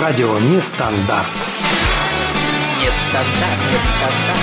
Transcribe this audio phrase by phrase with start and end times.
[0.00, 1.28] Радио Нестандарт.
[2.80, 4.38] Нестандарт, нестандарт.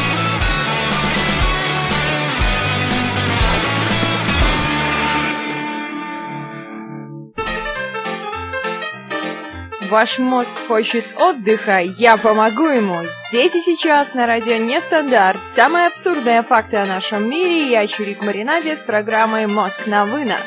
[9.89, 13.03] Ваш мозг хочет отдыха, я помогу ему.
[13.29, 15.39] Здесь и сейчас на радио Нестандарт.
[15.55, 17.71] Самые абсурдные факты о нашем мире.
[17.71, 20.37] Я Чурик Маринаде с программой «Мозг на вынос».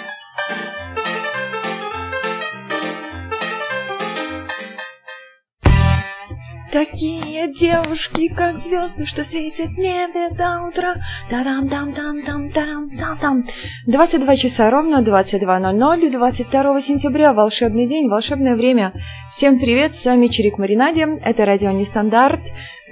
[6.73, 10.95] Такие девушки, как звезды, что светят небе до утра.
[11.29, 13.45] Та-дам, дам, дам, дам, дам, дам, дам.
[13.87, 18.93] 22 часа ровно, 22.00, 22 сентября, волшебный день, волшебное время.
[19.33, 22.41] Всем привет, с вами Чирик Маринаде, это радио Нестандарт.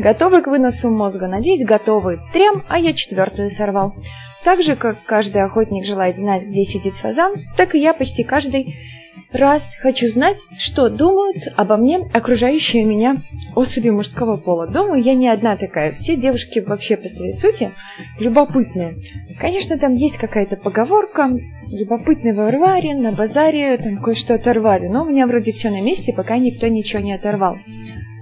[0.00, 1.28] Готовы к выносу мозга?
[1.28, 2.18] Надеюсь, готовы.
[2.32, 3.94] Трем, а я четвертую сорвал.
[4.42, 8.74] Так же, как каждый охотник желает знать, где сидит фазан, так и я почти каждый
[9.32, 13.16] раз хочу знать, что думают обо мне окружающие меня
[13.54, 14.66] особи мужского пола.
[14.66, 15.92] Думаю, я не одна такая.
[15.92, 17.72] Все девушки вообще по своей сути
[18.18, 18.98] любопытные.
[19.40, 21.30] Конечно, там есть какая-то поговорка.
[21.70, 24.86] Любопытный Варваре, на базаре там кое-что оторвали.
[24.88, 27.58] Но у меня вроде все на месте, пока никто ничего не оторвал.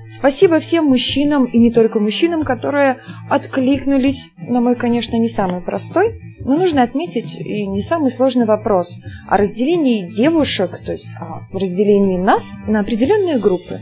[0.08, 6.20] Спасибо всем мужчинам, и не только мужчинам, которые откликнулись на мой, конечно, не самый простой,
[6.40, 12.18] но нужно отметить и не самый сложный вопрос о разделении девушек, то есть о разделении
[12.18, 13.80] нас на определенные группы.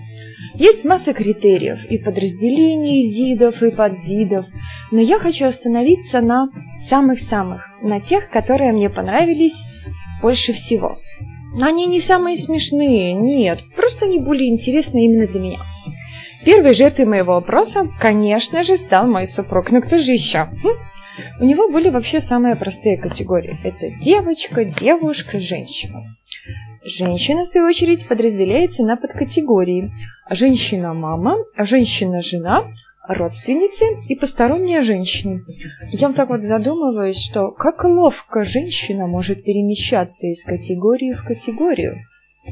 [0.54, 4.46] Есть масса критериев и подразделений, видов и подвидов,
[4.92, 6.48] но я хочу остановиться на
[6.80, 9.64] самых-самых, на тех, которые мне понравились
[10.22, 10.98] больше всего.
[11.60, 15.58] Они не самые смешные, нет, просто они более интересны именно для меня.
[16.44, 19.70] Первой жертвой моего опроса, конечно же, стал мой супруг.
[19.70, 20.48] Ну кто же еще?
[20.62, 20.76] Хм?
[21.40, 23.58] У него были вообще самые простые категории.
[23.64, 26.02] Это девочка, девушка, женщина.
[26.84, 29.90] Женщина, в свою очередь, подразделяется на подкатегории.
[30.28, 32.64] Женщина-мама, женщина-жена,
[33.08, 35.40] родственницы и посторонняя женщина.
[35.92, 41.96] Я вот так вот задумываюсь, что как ловко женщина может перемещаться из категории в категорию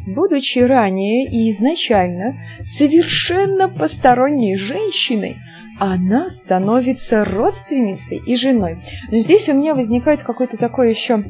[0.07, 5.37] будучи ранее и изначально совершенно посторонней женщиной,
[5.79, 8.79] она становится родственницей и женой.
[9.11, 11.25] Но здесь у меня возникает какое-то такое еще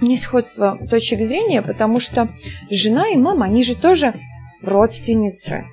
[0.00, 2.28] несходство точек зрения, потому что
[2.70, 4.14] жена и мама, они же тоже
[4.62, 5.64] родственницы.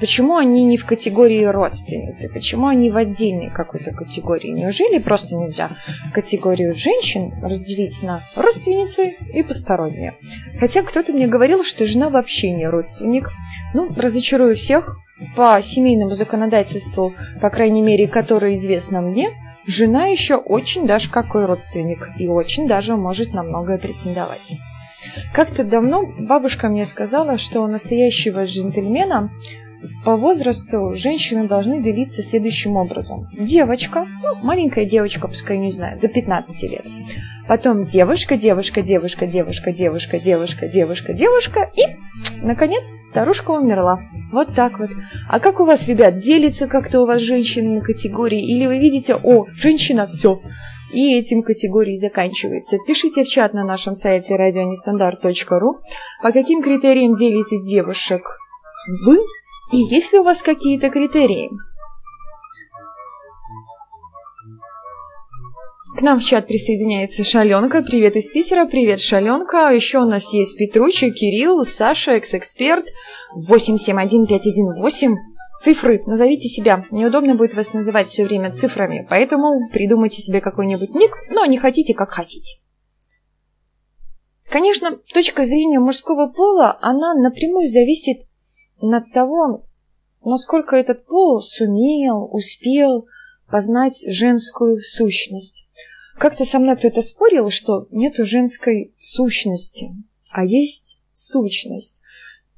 [0.00, 2.28] Почему они не в категории родственницы?
[2.28, 4.50] Почему они в отдельной какой-то категории?
[4.50, 5.70] Неужели просто нельзя
[6.12, 10.14] категорию женщин разделить на родственницы и посторонние?
[10.58, 13.30] Хотя кто-то мне говорил, что жена вообще не родственник.
[13.74, 14.96] Ну, разочарую всех.
[15.36, 19.30] По семейному законодательству, по крайней мере, которое известно мне,
[19.66, 24.52] жена еще очень даже какой родственник и очень даже может на многое претендовать.
[25.32, 29.30] Как-то давно бабушка мне сказала, что у настоящего джентльмена
[30.04, 33.28] по возрасту женщины должны делиться следующим образом.
[33.38, 36.86] Девочка, ну, маленькая девочка, пускай не знаю, до 15 лет.
[37.48, 41.70] Потом девушка, девушка, девушка, девушка, девушка, девушка, девушка, девушка.
[41.74, 41.82] И,
[42.40, 44.00] наконец, старушка умерла.
[44.32, 44.90] Вот так вот.
[45.28, 48.40] А как у вас, ребят, делится как-то у вас женщины на категории?
[48.40, 50.40] Или вы видите, о, женщина, все,
[50.92, 52.76] и этим категории заканчивается.
[52.86, 55.80] Пишите в чат на нашем сайте радионестандарт.ру,
[56.22, 58.22] по каким критериям делите девушек
[59.04, 59.18] вы
[59.72, 61.50] и есть ли у вас какие-то критерии?
[65.96, 67.82] К нам в чат присоединяется Шаленка.
[67.82, 68.66] Привет из Питера.
[68.66, 69.68] Привет, Шаленка.
[69.68, 72.86] Еще у нас есть Петручи, Кирилл, Саша, экс-эксперт.
[73.34, 75.10] 871518.
[75.60, 76.02] Цифры.
[76.06, 76.86] Назовите себя.
[76.90, 79.06] Неудобно будет вас называть все время цифрами.
[79.08, 82.58] Поэтому придумайте себе какой-нибудь ник, но не хотите, как хотите.
[84.50, 88.18] Конечно, точка зрения мужского пола, она напрямую зависит
[88.82, 89.64] над того,
[90.24, 93.06] насколько этот пол сумел, успел
[93.50, 95.68] познать женскую сущность.
[96.18, 99.94] Как-то со мной кто-то спорил, что нету женской сущности,
[100.30, 102.02] а есть сущность.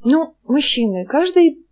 [0.03, 1.65] Ну, мужчины, каждый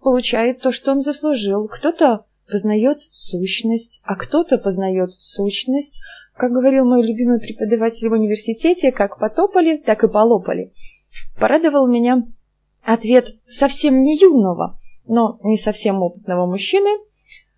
[0.00, 1.68] получает то, что он заслужил.
[1.68, 6.00] Кто-то познает сущность, а кто-то познает сущность.
[6.34, 10.72] Как говорил мой любимый преподаватель в университете, как потопали, так и полопали.
[11.38, 12.26] Порадовал меня
[12.86, 14.78] Ответ совсем не юного,
[15.08, 16.88] но не совсем опытного мужчины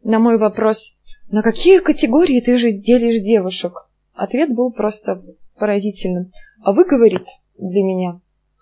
[0.02, 0.96] на мой вопрос
[1.30, 3.74] «На какие категории ты же делишь девушек?»
[4.14, 5.22] Ответ был просто
[5.58, 6.32] поразительным.
[6.62, 7.26] А вы, говорит,
[7.58, 8.20] для меня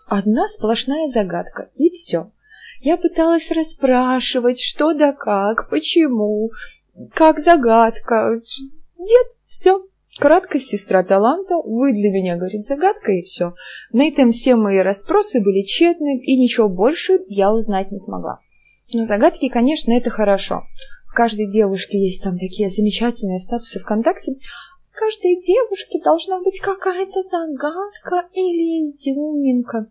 [0.08, 2.32] одна сплошная загадка, и все.
[2.80, 6.50] Я пыталась расспрашивать, что да как, почему,
[7.14, 8.40] как загадка.
[8.98, 9.86] Нет, все,
[10.18, 13.52] Краткость сестра таланта, вы для меня, говорит, загадка и все.
[13.92, 18.40] На этом все мои расспросы были тщетны, и ничего больше я узнать не смогла.
[18.94, 20.62] Но загадки, конечно, это хорошо.
[21.06, 24.36] В каждой девушке есть там такие замечательные статусы ВКонтакте.
[24.90, 29.86] В каждой девушке должна быть какая-то загадка или изюминка.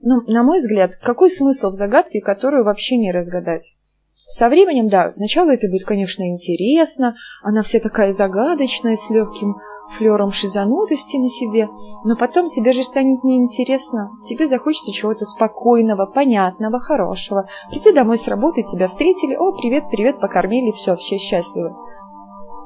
[0.00, 3.76] Ну, на мой взгляд, какой смысл в загадке, которую вообще не разгадать?
[4.28, 9.56] Со временем, да, сначала это будет, конечно, интересно, она вся такая загадочная, с легким
[9.96, 11.68] флером шизанутости на себе,
[12.04, 14.10] но потом тебе же станет неинтересно.
[14.24, 17.46] Тебе захочется чего-то спокойного, понятного, хорошего.
[17.70, 21.74] Прийти домой с работы, тебя встретили, о, привет, привет, покормили, все, все счастливы.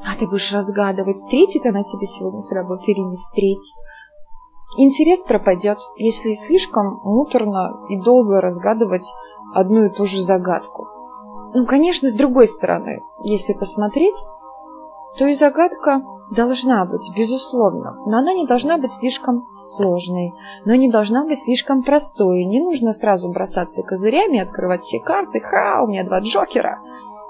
[0.05, 3.75] А ты будешь разгадывать, встретит она тебя сегодня с работы или не встретит.
[4.79, 9.11] Интерес пропадет, если слишком муторно и долго разгадывать
[9.55, 10.87] одну и ту же загадку.
[11.57, 14.15] Ну, конечно, с другой стороны, если посмотреть,
[15.17, 20.35] то и загадка должна быть, безусловно, но она не должна быть слишком сложной,
[20.67, 22.45] но не должна быть слишком простой.
[22.45, 25.41] Не нужно сразу бросаться козырями, открывать все карты.
[25.41, 26.79] Ха, у меня два джокера.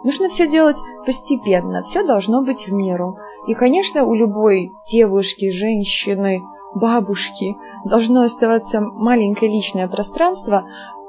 [0.03, 3.19] Нужно все делать постепенно, все должно быть в меру.
[3.47, 6.43] И, конечно, у любой девушки, женщины,
[6.75, 10.67] бабушки должно оставаться маленькое личное пространство,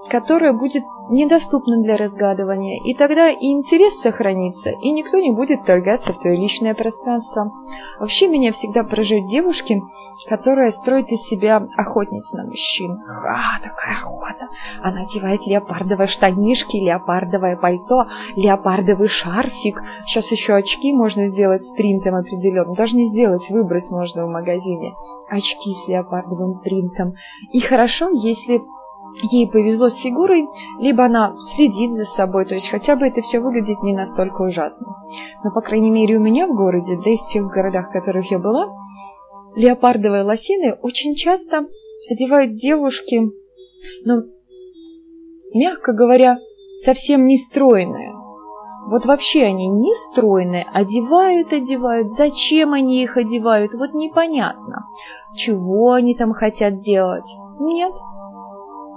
[0.07, 6.13] которое будет недоступно для разгадывания, и тогда и интерес сохранится, и никто не будет торгаться
[6.13, 7.51] в твое личное пространство.
[7.99, 9.81] Вообще меня всегда поражают девушки,
[10.27, 12.97] которые строят из себя охотниц на мужчин.
[13.05, 14.47] Ха, такая охота!
[14.81, 18.05] Она одевает леопардовые штанишки, леопардовое пальто,
[18.35, 19.81] леопардовый шарфик.
[20.05, 22.73] Сейчас еще очки можно сделать с принтом определенным.
[22.73, 24.93] Даже не сделать, выбрать можно в магазине.
[25.29, 27.13] Очки с леопардовым принтом.
[27.51, 28.61] И хорошо, если
[29.31, 30.47] ей повезло с фигурой,
[30.79, 34.95] либо она следит за собой, то есть хотя бы это все выглядит не настолько ужасно.
[35.43, 38.29] Но, по крайней мере, у меня в городе, да и в тех городах, в которых
[38.31, 38.69] я была,
[39.55, 41.65] леопардовые лосины очень часто
[42.09, 43.21] одевают девушки,
[44.05, 44.23] ну,
[45.53, 46.37] мягко говоря,
[46.77, 48.13] совсем не стройные.
[48.89, 54.85] Вот вообще они не стройные, одевают, одевают, зачем они их одевают, вот непонятно.
[55.35, 57.35] Чего они там хотят делать?
[57.59, 57.93] Нет,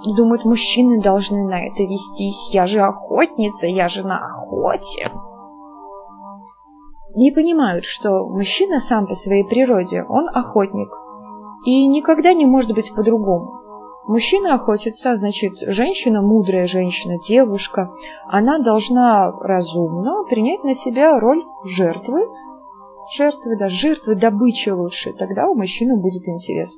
[0.03, 2.53] и думают, мужчины должны на это вестись.
[2.53, 5.11] Я же охотница, я же на охоте.
[7.15, 10.89] Не понимают, что мужчина сам по своей природе, он охотник.
[11.65, 13.61] И никогда не может быть по-другому.
[14.07, 17.91] Мужчина охотится, значит, женщина, мудрая женщина, девушка,
[18.27, 22.27] она должна разумно принять на себя роль жертвы,
[23.15, 26.77] жертвы, да, жертвы добычи лучше, тогда у мужчины будет интерес.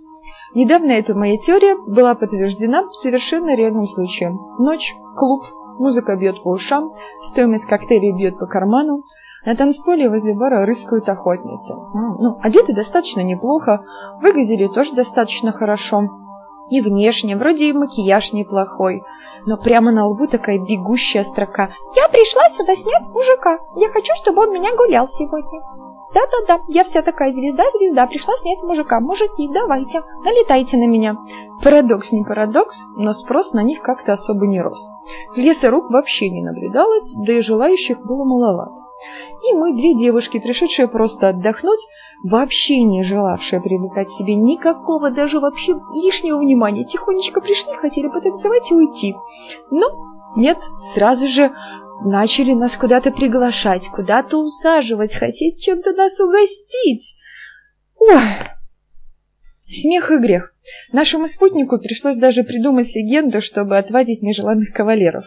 [0.55, 4.39] Недавно эта моя теория была подтверждена совершенно реальным случаем.
[4.59, 5.45] Ночь, клуб,
[5.79, 9.03] музыка бьет по ушам, стоимость коктейлей бьет по карману.
[9.45, 11.73] На танцполе возле бара рыскают охотницы.
[11.75, 13.83] Ну, одеты достаточно неплохо,
[14.21, 16.03] выглядели тоже достаточно хорошо.
[16.69, 19.03] И внешне, вроде и макияж неплохой.
[19.45, 21.71] Но прямо на лбу такая бегущая строка.
[21.95, 23.59] «Я пришла сюда снять мужика.
[23.75, 25.92] Я хочу, чтобы он меня гулял сегодня».
[26.13, 28.99] Да-да-да, я вся такая звезда-звезда, пришла снять мужика.
[28.99, 31.17] Мужики, давайте, налетайте на меня.
[31.63, 34.91] Парадокс не парадокс, но спрос на них как-то особо не рос.
[35.35, 38.83] Леса рук вообще не наблюдалось, да и желающих было маловато.
[39.49, 41.85] И мы, две девушки, пришедшие просто отдохнуть,
[42.23, 48.75] вообще не желавшие привлекать себе никакого, даже вообще лишнего внимания, тихонечко пришли, хотели потанцевать и
[48.75, 49.15] уйти.
[49.71, 49.87] Но
[50.35, 51.51] нет, сразу же
[52.05, 57.15] начали нас куда-то приглашать, куда-то усаживать, хотеть чем-то нас угостить.
[57.97, 58.19] Ой,
[59.69, 60.55] смех и грех.
[60.91, 65.25] Нашему спутнику пришлось даже придумать легенду, чтобы отвадить нежеланных кавалеров.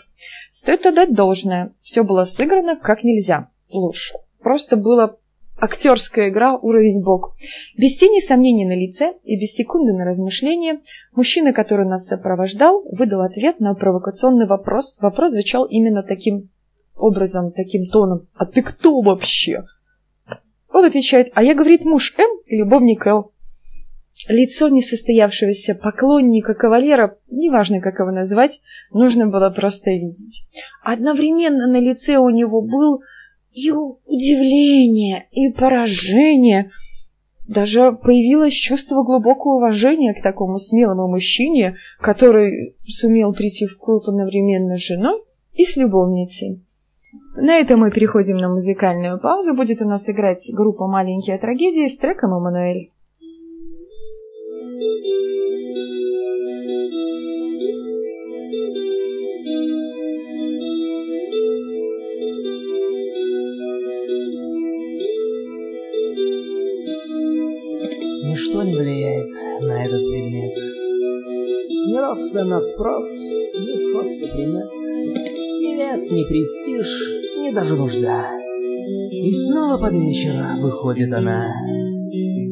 [0.50, 4.14] Стоит отдать должное, все было сыграно как нельзя лучше.
[4.42, 5.18] Просто было
[5.58, 7.34] актерская игра уровень бог.
[7.76, 10.80] Без тени сомнений на лице и без секунды на размышление,
[11.14, 14.98] мужчина, который нас сопровождал, выдал ответ на провокационный вопрос.
[15.00, 16.50] Вопрос звучал именно таким
[16.96, 18.26] образом, таким тоном.
[18.34, 19.62] «А ты кто вообще?»
[20.68, 23.32] Он отвечает, а я, говорит, муж М и любовник Л.
[24.28, 28.60] Лицо несостоявшегося поклонника кавалера, неважно, как его назвать,
[28.90, 30.46] нужно было просто видеть.
[30.82, 33.02] Одновременно на лице у него был
[33.52, 36.70] и удивление, и поражение.
[37.46, 44.76] Даже появилось чувство глубокого уважения к такому смелому мужчине, который сумел прийти в клуб одновременно
[44.76, 45.22] с женой
[45.54, 46.65] и с любовницей.
[47.38, 49.54] На этом мы переходим на музыкальную паузу.
[49.54, 52.90] Будет у нас играть группа «Маленькие трагедии» с треком «Эммануэль».
[68.24, 69.28] Ничто не влияет
[69.60, 70.56] на этот предмет.
[71.88, 73.04] Ни рост на спрос,
[73.54, 74.72] ни сходство примет
[75.76, 77.15] интерес, ни престиж,
[77.46, 78.30] ни даже нужда.
[79.10, 81.46] И снова под вечер выходит она.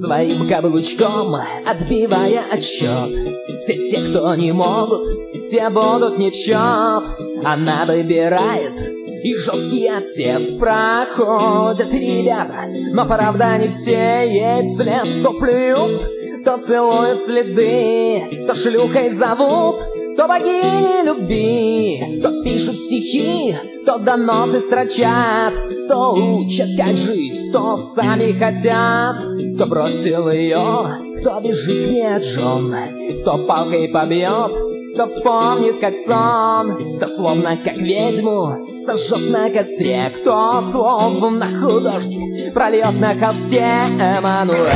[0.04, 1.34] Своим каблучком
[1.66, 3.14] отбивая отсчет.
[3.60, 5.06] Все те, кто не могут,
[5.50, 7.04] те будут не в счет.
[7.44, 8.80] Она выбирает
[9.22, 16.06] и жесткий отсев проходят ребята Но правда не все ей вслед То плюют,
[16.44, 19.80] то целуют следы То шлюхой зовут,
[20.18, 25.54] то богини любви То пишут стихи, то доносы строчат
[25.88, 29.20] То учат, как жить, то сами хотят
[29.56, 30.86] Кто бросил ее,
[31.20, 32.74] кто бежит не от жен
[33.20, 34.56] Кто палкой побьет,
[34.94, 43.00] кто вспомнит, как сон, кто словно как ведьму сожжет на костре, кто словно художник прольет
[43.00, 43.64] на холсте
[43.98, 44.70] Эммануэль.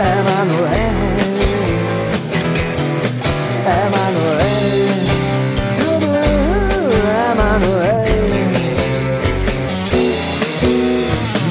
[0.00, 1.08] Эммануэль.
[3.66, 4.57] Эммануэль.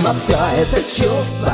[0.08, 1.52] Но все это чувство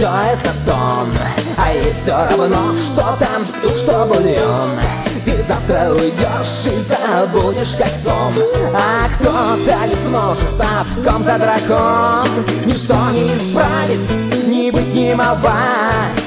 [0.00, 1.12] все это тон.
[1.58, 4.80] А ей все равно, что там суп, что бульон.
[5.26, 8.32] Ты завтра уйдешь и забудешь как сон
[8.72, 12.28] А кто-то не сможет, а в ком-то дракон.
[12.64, 15.68] Ничто не исправить, не быть ни молва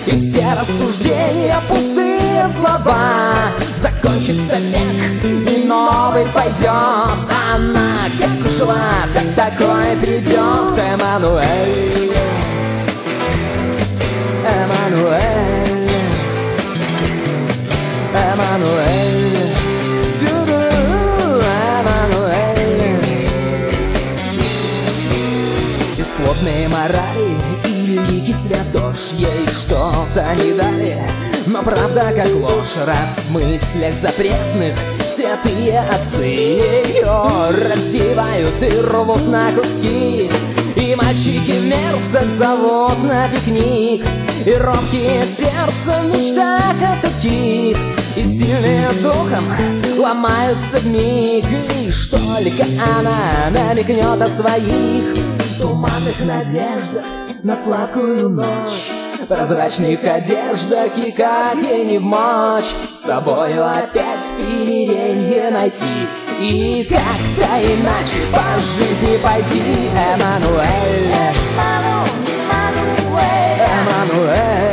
[0.05, 3.53] И все рассуждения пустые слова.
[3.81, 12.11] Закончится век, новый пойдет Она как ушла, так такое придет Эммануэль.
[14.45, 15.89] Эммануэль.
[18.13, 19.23] Эммануэль.
[25.97, 29.13] Бесплотные морали и лики святош.
[29.13, 34.75] Ей что-то не дали но правда как ложь Раз в мыслях запретных
[35.15, 37.21] Святые отцы ее
[37.51, 40.29] раздевают и рвут на куски.
[40.75, 44.03] И мальчики в мерзах зовут на пикник.
[44.43, 47.77] И робкие сердца в мечтах о таких
[48.15, 49.45] И сильные духом
[49.99, 51.45] ломаются в миг.
[51.79, 52.63] Лишь только
[52.97, 55.15] она намекнет о своих
[55.59, 57.03] Туманных надеждах
[57.43, 58.91] на сладкую ночь
[59.27, 65.85] Прозрачных одеждах и как ей не мочь С собою опять примиренье найти.
[66.39, 69.61] И как-то иначе по жизни пойти.
[69.95, 71.11] Эммануэль
[71.57, 72.13] Эммануэль.
[73.59, 74.72] Эммануэль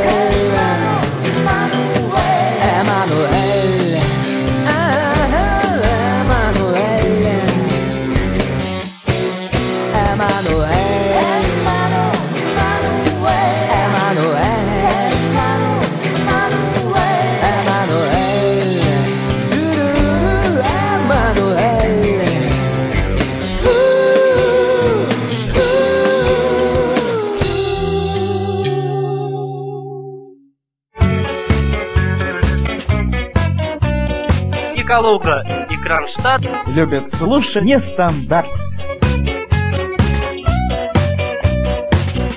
[34.91, 38.49] Калуга и Кронштадт любят слушать нестандарт.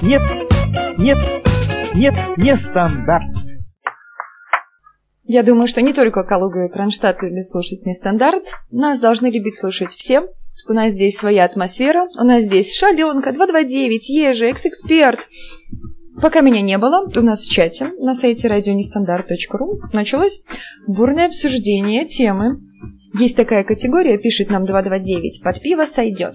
[0.01, 0.23] Нет,
[0.97, 1.19] нет,
[1.97, 3.25] нет, нестандарт.
[5.25, 8.45] Я думаю, что не только Калуга и Кронштадт любят слушать нестандарт.
[8.71, 10.23] Нас должны любить слушать все.
[10.69, 12.07] У нас здесь своя атмосфера.
[12.17, 15.27] У нас здесь Шаленка, 229, Ежи, Экс-эксперт.
[16.21, 20.43] Пока меня не было, у нас в чате на сайте радионестандарт.ру началось
[20.87, 22.61] бурное обсуждение темы.
[23.19, 26.35] Есть такая категория, пишет нам 229, под пиво сойдет.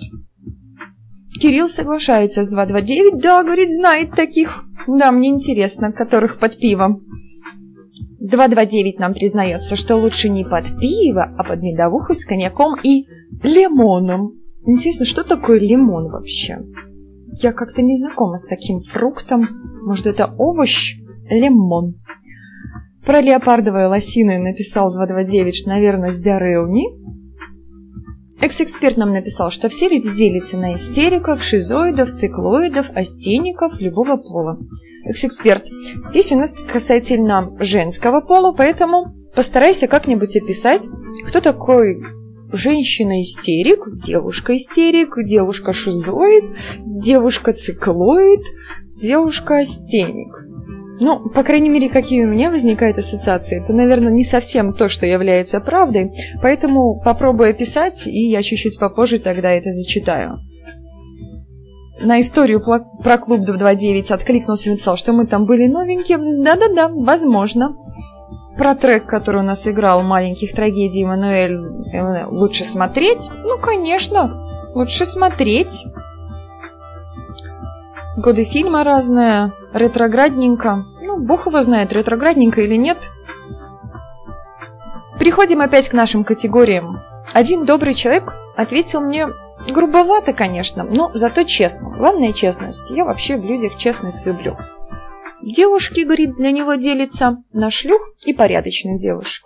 [1.40, 4.66] Кирилл соглашается с 229, да, говорит, знает таких.
[4.88, 7.06] Да, мне интересно, которых под пивом.
[8.20, 13.06] 229 нам признается, что лучше не под пиво, а под медовуху с коньяком и
[13.44, 14.34] лимоном.
[14.66, 16.60] Интересно, что такое лимон вообще?
[17.42, 19.48] Я как-то не знакома с таким фруктом.
[19.84, 20.98] Может, это овощ?
[21.30, 21.96] Лимон.
[23.06, 26.86] Про леопардовые лосины написал 229, что, наверное, с диареуни.
[28.42, 34.58] Экс-эксперт нам написал, что все люди делятся на истериков, шизоидов, циклоидов, астеников любого пола.
[35.06, 35.66] Экс-эксперт,
[36.06, 40.88] здесь у нас касательно женского пола, поэтому постарайся как-нибудь описать,
[41.28, 42.02] кто такой
[42.52, 46.46] женщина-истерик, девушка-истерик, девушка-шизоид,
[46.80, 48.42] девушка-циклоид,
[49.02, 50.36] девушка-астеник.
[51.02, 55.06] Ну, по крайней мере, какие у меня возникают ассоциации, это, наверное, не совсем то, что
[55.06, 60.40] является правдой, поэтому попробую описать, и я чуть-чуть попозже тогда это зачитаю.
[62.02, 66.18] На историю про клуб 229 откликнулся и написал, что мы там были новенькие.
[66.18, 67.76] Да-да-да, возможно.
[68.60, 73.32] Про трек, который у нас играл «Маленьких трагедий» Эммануэль, лучше смотреть?
[73.34, 75.86] Ну, конечно, лучше смотреть.
[78.18, 80.84] Годы фильма разные, ретроградненько.
[81.02, 82.98] Ну, бог его знает, ретроградненько или нет.
[85.18, 87.00] Переходим опять к нашим категориям.
[87.34, 89.28] Один добрый человек ответил мне
[89.70, 91.92] грубовато, конечно, но зато честно.
[91.92, 92.92] Главное честность.
[92.92, 94.58] Я вообще в людях честность люблю.
[95.42, 99.46] Девушки, говорит, для него делится на шлюх и порядочных девушек.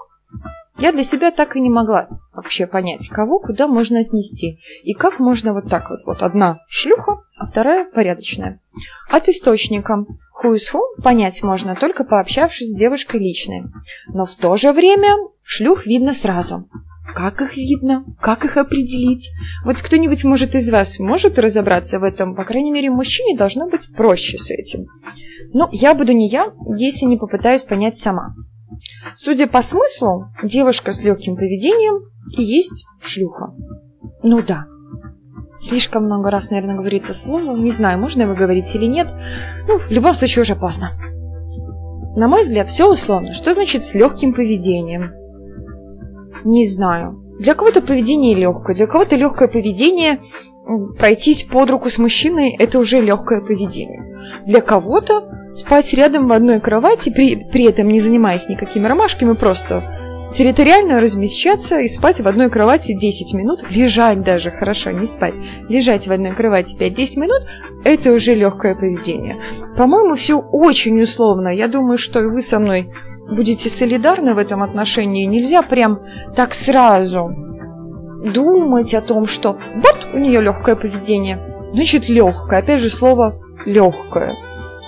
[0.80, 4.60] Я для себя так и не могла вообще понять, кого куда можно отнести.
[4.84, 6.00] И как можно вот так вот.
[6.06, 8.60] Вот одна шлюха, а вторая порядочная.
[9.10, 10.06] От источника
[10.44, 13.64] who is who понять можно, только пообщавшись с девушкой личной.
[14.08, 16.68] Но в то же время шлюх видно сразу.
[17.06, 18.06] Как их видно?
[18.20, 19.32] Как их определить?
[19.66, 22.36] Вот кто-нибудь, может, из вас может разобраться в этом?
[22.36, 24.88] По крайней мере, мужчине должно быть проще с этим.
[25.54, 28.34] Но я буду не я, если не попытаюсь понять сама.
[29.16, 33.54] Судя по смыслу, девушка с легким поведением и есть шлюха.
[34.24, 34.66] Ну да.
[35.60, 37.56] Слишком много раз, наверное, говорит это слово.
[37.56, 39.08] Не знаю, можно его говорить или нет.
[39.68, 40.92] Ну, в любом случае уже поздно.
[42.16, 43.32] На мой взгляд, все условно.
[43.34, 45.23] Что значит с легким поведением?
[46.44, 47.20] Не знаю.
[47.40, 50.20] Для кого-то поведение легкое, для кого-то легкое поведение
[50.98, 54.04] пройтись под руку с мужчиной– это уже легкое поведение.
[54.46, 59.84] Для кого-то спать рядом в одной кровати, при, при этом не занимаясь никакими ромашками, просто
[60.34, 65.36] территориально размещаться и спать в одной кровати 10 минут, лежать даже, хорошо, не спать,
[65.70, 67.42] лежать в одной кровати 5-10 минут,
[67.84, 69.40] это уже легкое поведение.
[69.78, 71.50] По-моему, все очень условно.
[71.50, 72.92] Я думаю, что и вы со мной
[73.30, 75.26] будете солидарны в этом отношении.
[75.26, 76.02] Нельзя прям
[76.36, 77.36] так сразу
[78.24, 81.40] думать о том, что вот у нее легкое поведение.
[81.74, 82.60] Значит, легкое.
[82.60, 84.34] Опять же, слово легкое.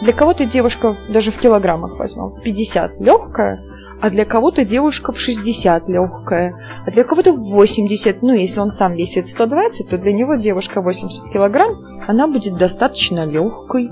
[0.01, 3.61] Для кого-то девушка даже в килограммах возьмем, в 50 легкая,
[4.05, 6.53] а для кого-то девушка в 60 легкая,
[6.85, 10.83] а для кого-то в 80, ну, если он сам весит 120, то для него девушка
[10.83, 13.89] 80 килограмм, она будет достаточно легкой.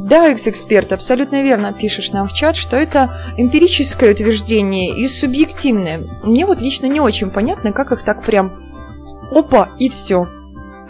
[0.00, 6.02] Да, экс-эксперт, абсолютно верно пишешь нам в чат, что это эмпирическое утверждение и субъективное.
[6.24, 8.52] Мне вот лично не очень понятно, как их так прям
[9.30, 10.26] опа, и все.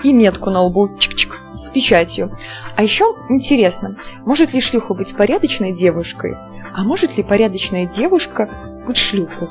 [0.02, 2.36] И метку на лбу, чик-чик, с печатью.
[2.76, 6.34] А еще интересно, может ли шлюха быть порядочной девушкой,
[6.74, 9.48] а может ли порядочная девушка быть шлюхой?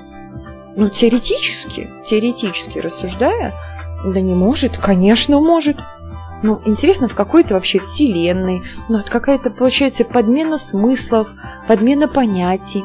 [0.76, 3.54] Ну, теоретически, теоретически рассуждая,
[4.06, 5.78] да не может, конечно может.
[6.44, 11.28] Ну, интересно, в какой-то вообще вселенной, ну, это какая-то, получается, подмена смыслов,
[11.68, 12.84] подмена понятий.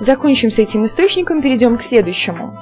[0.00, 2.56] Закончим с этим источником, перейдем к следующему.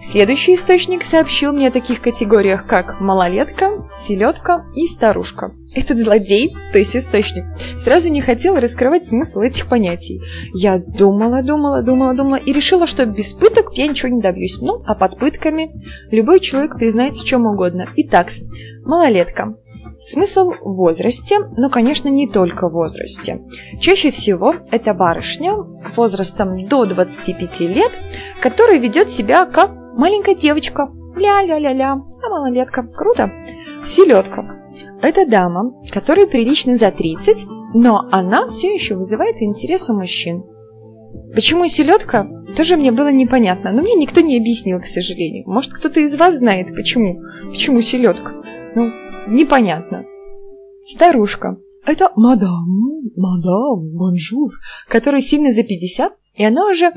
[0.00, 5.54] Следующий источник сообщил мне о таких категориях, как малолетка, селедка и старушка.
[5.74, 7.44] Этот злодей, то есть источник,
[7.76, 10.20] сразу не хотел раскрывать смысл этих понятий.
[10.54, 14.58] Я думала, думала, думала, думала и решила, что без пыток я ничего не добьюсь.
[14.60, 15.70] Ну, а под пытками
[16.10, 17.88] любой человек признает в чем угодно.
[17.96, 18.30] Итак,
[18.86, 19.54] малолетка.
[20.00, 23.42] Смысл в возрасте, но, конечно, не только в возрасте.
[23.80, 25.54] Чаще всего это барышня
[25.96, 27.90] возрастом до 25 лет,
[28.40, 30.90] которая ведет себя как Маленькая девочка.
[31.16, 31.92] Ля-ля-ля-ля.
[31.92, 32.82] А малолетка.
[32.82, 33.32] Круто.
[33.86, 34.44] Селедка.
[35.00, 40.44] Это дама, которой прилично за 30, но она все еще вызывает интерес у мужчин.
[41.34, 45.44] Почему селедка, тоже мне было непонятно, но мне никто не объяснил, к сожалению.
[45.46, 47.18] Может, кто-то из вас знает, почему?
[47.48, 48.34] Почему селедка?
[48.76, 48.92] Ну,
[49.26, 50.04] непонятно.
[50.86, 51.56] Старушка.
[51.86, 52.66] Это мадам,
[53.16, 54.50] мадам, bonjour,
[54.86, 56.92] которая сильно за 50, и она уже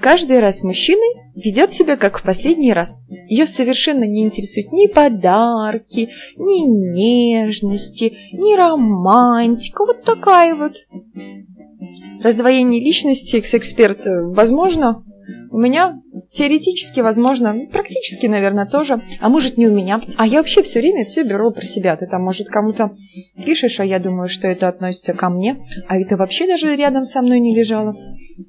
[0.00, 3.04] каждый раз мужчиной ведет себя как в последний раз.
[3.28, 6.60] Ее совершенно не интересуют ни подарки, ни
[6.94, 9.86] нежности, ни романтика.
[9.86, 10.74] Вот такая вот.
[12.22, 15.02] Раздвоение личности, экс-эксперт, возможно,
[15.50, 16.00] у меня
[16.32, 19.02] теоретически, возможно, практически, наверное, тоже.
[19.20, 20.00] А может, не у меня.
[20.16, 21.96] А я вообще все время все беру про себя.
[21.96, 22.92] Ты там, может, кому-то
[23.44, 25.58] пишешь, а я думаю, что это относится ко мне.
[25.88, 27.96] А это вообще даже рядом со мной не лежало.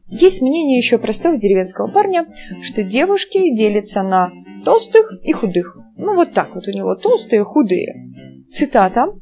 [0.07, 2.25] Есть мнение еще простого деревенского парня,
[2.61, 4.31] что девушки делятся на
[4.63, 5.77] толстых и худых.
[5.97, 8.09] Ну, вот так вот у него толстые, худые.
[8.49, 9.13] Цитата.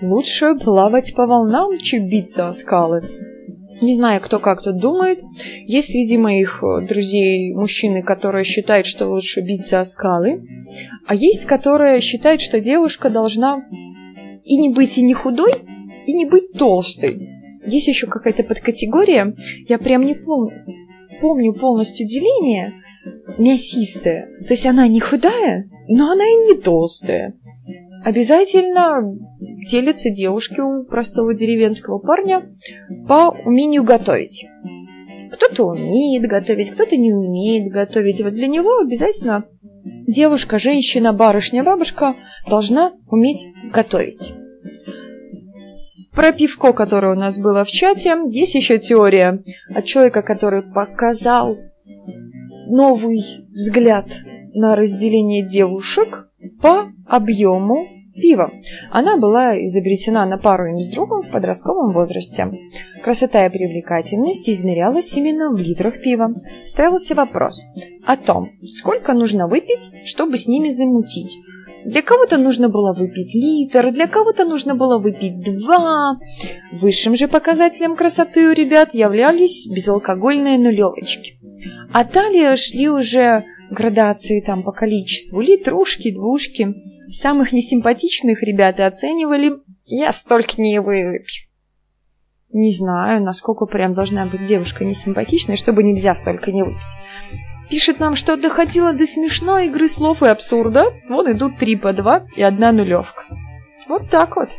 [0.00, 3.02] «Лучше плавать по волнам, чем биться о скалы».
[3.80, 5.20] Не знаю, кто как тут думает.
[5.66, 10.44] Есть среди моих э, друзей мужчины, которые считают, что лучше биться о скалы,
[11.06, 13.62] а есть, которые считают, что девушка должна
[14.44, 15.52] и не быть и не худой,
[16.06, 17.28] и не быть толстой.
[17.66, 19.34] Есть еще какая-то подкатегория,
[19.68, 20.64] я прям не помню,
[21.20, 22.74] помню полностью деление,
[23.36, 24.28] мясистая.
[24.40, 27.34] То есть она не худая, но она и не толстая.
[28.04, 29.02] Обязательно
[29.70, 32.50] делятся девушки у простого деревенского парня
[33.06, 34.46] по умению готовить.
[35.32, 38.20] Кто-то умеет готовить, кто-то не умеет готовить.
[38.22, 39.44] Вот для него обязательно
[40.06, 42.14] девушка, женщина, барышня, бабушка
[42.48, 44.34] должна уметь готовить.
[46.12, 51.56] Про пивко, которое у нас было в чате, есть еще теория от человека, который показал
[52.66, 54.06] новый взгляд
[54.52, 56.27] на разделение девушек
[56.60, 58.50] по объему пива.
[58.90, 62.50] Она была изобретена на пару им с другом в подростковом возрасте.
[63.02, 66.34] Красота и привлекательность измерялась именно в литрах пива.
[66.64, 67.62] Ставился вопрос
[68.04, 71.36] о том, сколько нужно выпить, чтобы с ними замутить.
[71.84, 76.18] Для кого-то нужно было выпить литр, для кого-то нужно было выпить два.
[76.72, 81.38] Высшим же показателем красоты у ребят являлись безалкогольные нулевочки.
[81.92, 86.74] А далее шли уже градации там по количеству, литрушки, двушки.
[87.10, 89.54] Самых несимпатичных ребят оценивали
[89.84, 91.48] «я столько не выпью».
[92.50, 96.96] Не знаю, насколько прям должна быть девушка несимпатичной, чтобы нельзя столько не выпить.
[97.68, 100.86] Пишет нам, что доходило до смешной игры слов и абсурда.
[101.08, 103.24] Вон идут три по два и одна нулевка.
[103.86, 104.50] Вот так вот.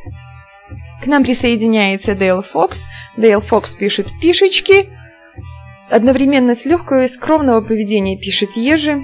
[1.02, 2.86] К нам присоединяется Дейл Фокс.
[3.18, 4.90] Дейл Фокс пишет пишечки.
[5.90, 9.02] Одновременно с легкого и скромного поведения пишет Ежи.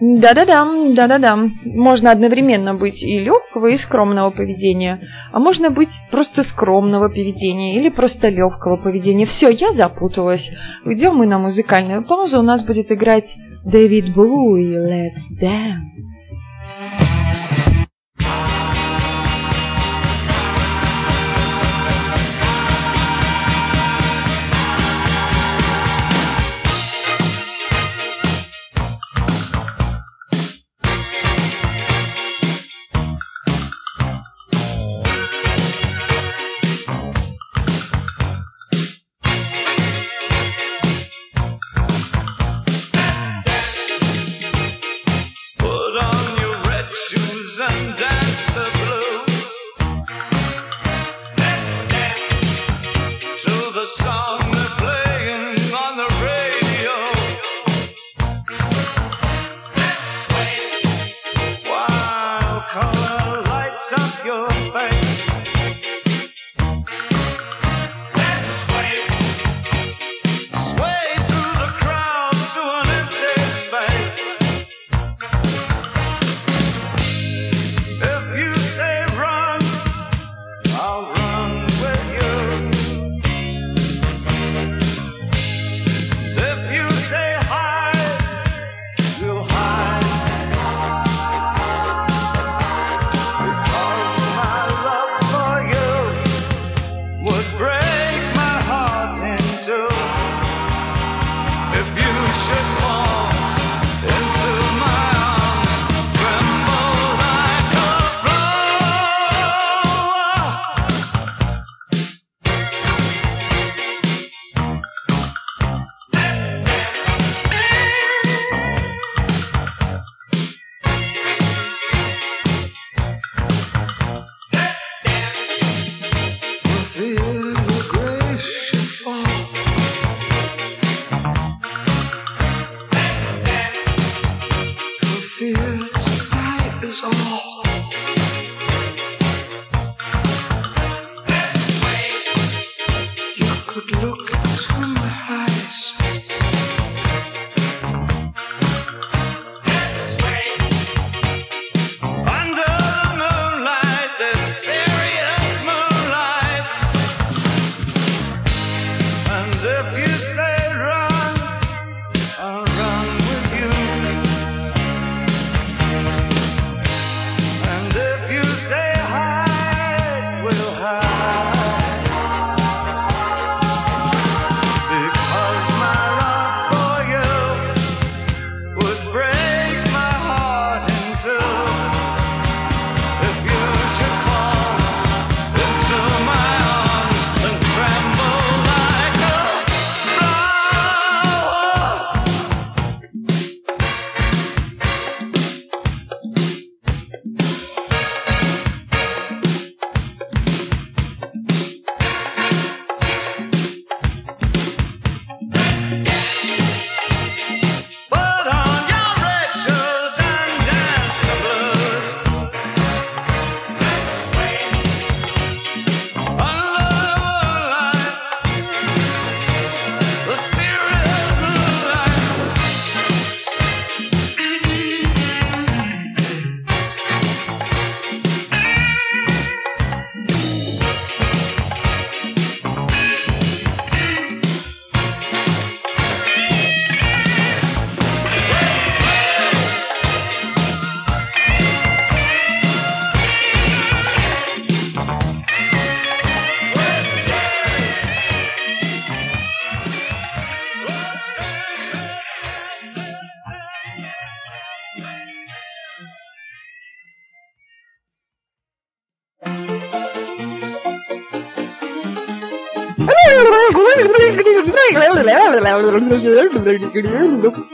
[0.00, 1.38] Да-да-да, да-да-да.
[1.64, 5.00] Можно одновременно быть и легкого, и скромного поведения.
[5.32, 9.26] А можно быть просто скромного поведения или просто легкого поведения.
[9.26, 10.50] Все, я запуталась.
[10.84, 12.40] Уйдем мы на музыкальную паузу.
[12.40, 16.36] У нас будет играть Дэвид Блуи «Let's Dance».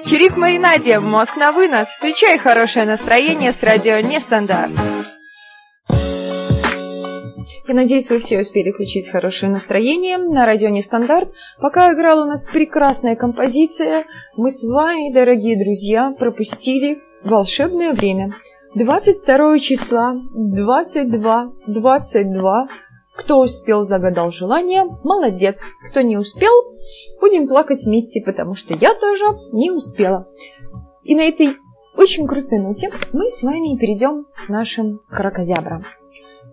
[0.05, 1.89] Чирик Маринаде, мозг на вынос.
[1.97, 4.73] Включай хорошее настроение с радио Нестандарт.
[7.69, 11.33] Я надеюсь, вы все успели включить хорошее настроение на радио Нестандарт.
[11.61, 14.05] Пока играла у нас прекрасная композиция,
[14.37, 18.33] мы с вами, дорогие друзья, пропустили волшебное время.
[18.75, 22.69] 22 числа, 22, 22.
[23.17, 25.63] Кто успел, загадал желание, молодец.
[25.91, 26.53] Кто не успел,
[27.21, 30.27] будем плакать вместе, потому что я тоже не успела.
[31.03, 31.57] И на этой
[31.97, 35.85] очень грустной ноте мы с вами перейдем к нашим кракозябрам.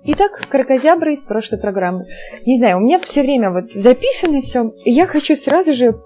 [0.04, 2.06] Итак, кракозябры из прошлой программы.
[2.46, 6.02] Не знаю, у меня все время вот записано все, и я хочу сразу же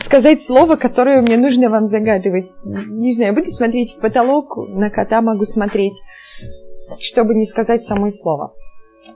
[0.00, 2.48] сказать слово, которое мне нужно вам загадывать.
[2.64, 6.00] Не знаю, буду смотреть в потолок, на кота могу смотреть,
[6.98, 8.54] чтобы не сказать самое слово.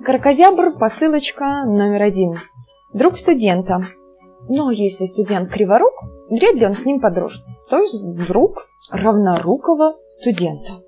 [0.04, 2.40] Кракозябр, посылочка номер один.
[2.92, 3.86] Друг студента.
[4.48, 5.92] Но если студент криворук,
[6.28, 7.60] вряд ли он с ним подружится.
[7.70, 10.82] То есть друг равнорукого студента.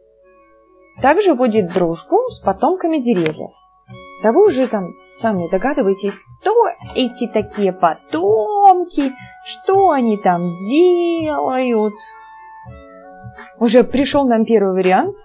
[1.01, 3.51] Также будет дружбу с потомками деревьев.
[4.25, 9.13] Да вы уже там сами догадываетесь, кто эти такие потомки,
[9.45, 11.95] что они там делают.
[13.61, 15.17] Уже пришел нам первый вариант.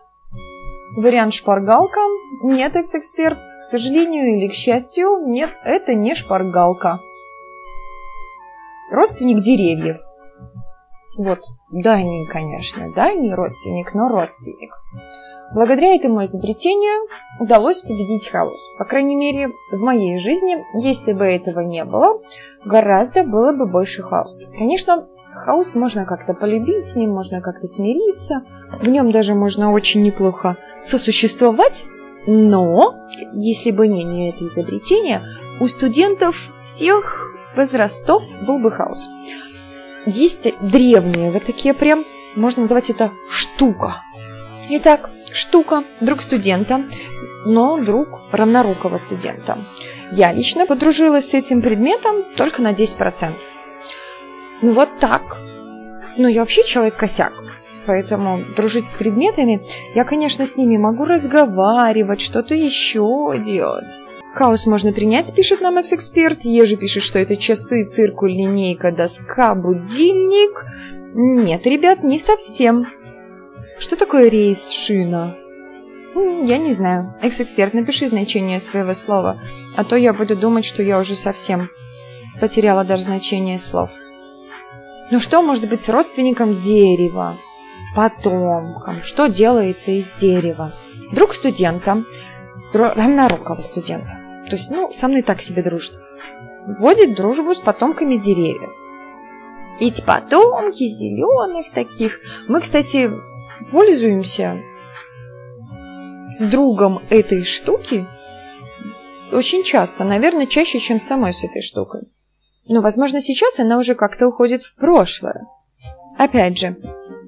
[0.95, 1.99] Вариант шпаргалка.
[2.43, 6.99] Нет, экс-эксперт, к сожалению или к счастью, нет, это не шпаргалка.
[8.91, 9.97] Родственник деревьев.
[11.17, 11.39] Вот,
[11.71, 14.71] дальний, конечно, дальний родственник, но родственник.
[15.53, 17.07] Благодаря этому изобретению
[17.39, 18.59] удалось победить хаос.
[18.77, 22.21] По крайней мере, в моей жизни, если бы этого не было,
[22.65, 24.43] гораздо было бы больше хаоса.
[24.57, 28.43] Конечно, хаос можно как-то полюбить, с ним можно как-то смириться,
[28.81, 31.85] в нем даже можно очень неплохо сосуществовать,
[32.27, 32.95] но
[33.33, 35.23] если бы не, не это изобретение,
[35.59, 39.07] у студентов всех возрастов был бы хаос.
[40.05, 44.01] Есть древние вот такие прям, можно назвать это штука.
[44.69, 46.83] Итак, штука, друг студента,
[47.45, 49.57] но друг равнорукого студента.
[50.11, 53.33] Я лично подружилась с этим предметом только на 10%.
[54.63, 55.21] Ну вот так.
[56.17, 57.33] Ну, я вообще человек-косяк.
[57.85, 59.61] Поэтому дружить с предметами,
[59.93, 63.99] я, конечно, с ними могу разговаривать, что-то еще делать.
[64.33, 66.45] Хаос можно принять, пишет нам экс-эксперт.
[66.45, 70.65] Ежи пишет, что это часы, циркуль, линейка, доска, будильник.
[71.13, 72.87] Нет, ребят, не совсем.
[73.79, 75.35] Что такое рейс шина?
[76.15, 77.13] Я не знаю.
[77.21, 79.41] Экс-эксперт, напиши значение своего слова,
[79.75, 81.69] а то я буду думать, что я уже совсем
[82.39, 83.89] потеряла даже значение слов.
[85.13, 87.37] Ну что может быть родственником дерева?
[87.95, 89.03] Потомком.
[89.03, 90.73] Что делается из дерева?
[91.11, 92.03] Друг студента,
[92.73, 94.09] равнорукого студента.
[94.49, 95.99] То есть, ну, со мной так себе дружит.
[96.65, 98.71] Вводит дружбу с потомками деревьев.
[99.79, 102.19] Эти потомки зеленых таких.
[102.47, 103.11] Мы, кстати,
[103.71, 104.63] пользуемся
[106.31, 108.07] с другом этой штуки
[109.31, 112.01] очень часто, наверное, чаще, чем самой с этой штукой.
[112.67, 115.45] Но, возможно, сейчас она уже как-то уходит в прошлое.
[116.17, 116.77] Опять же,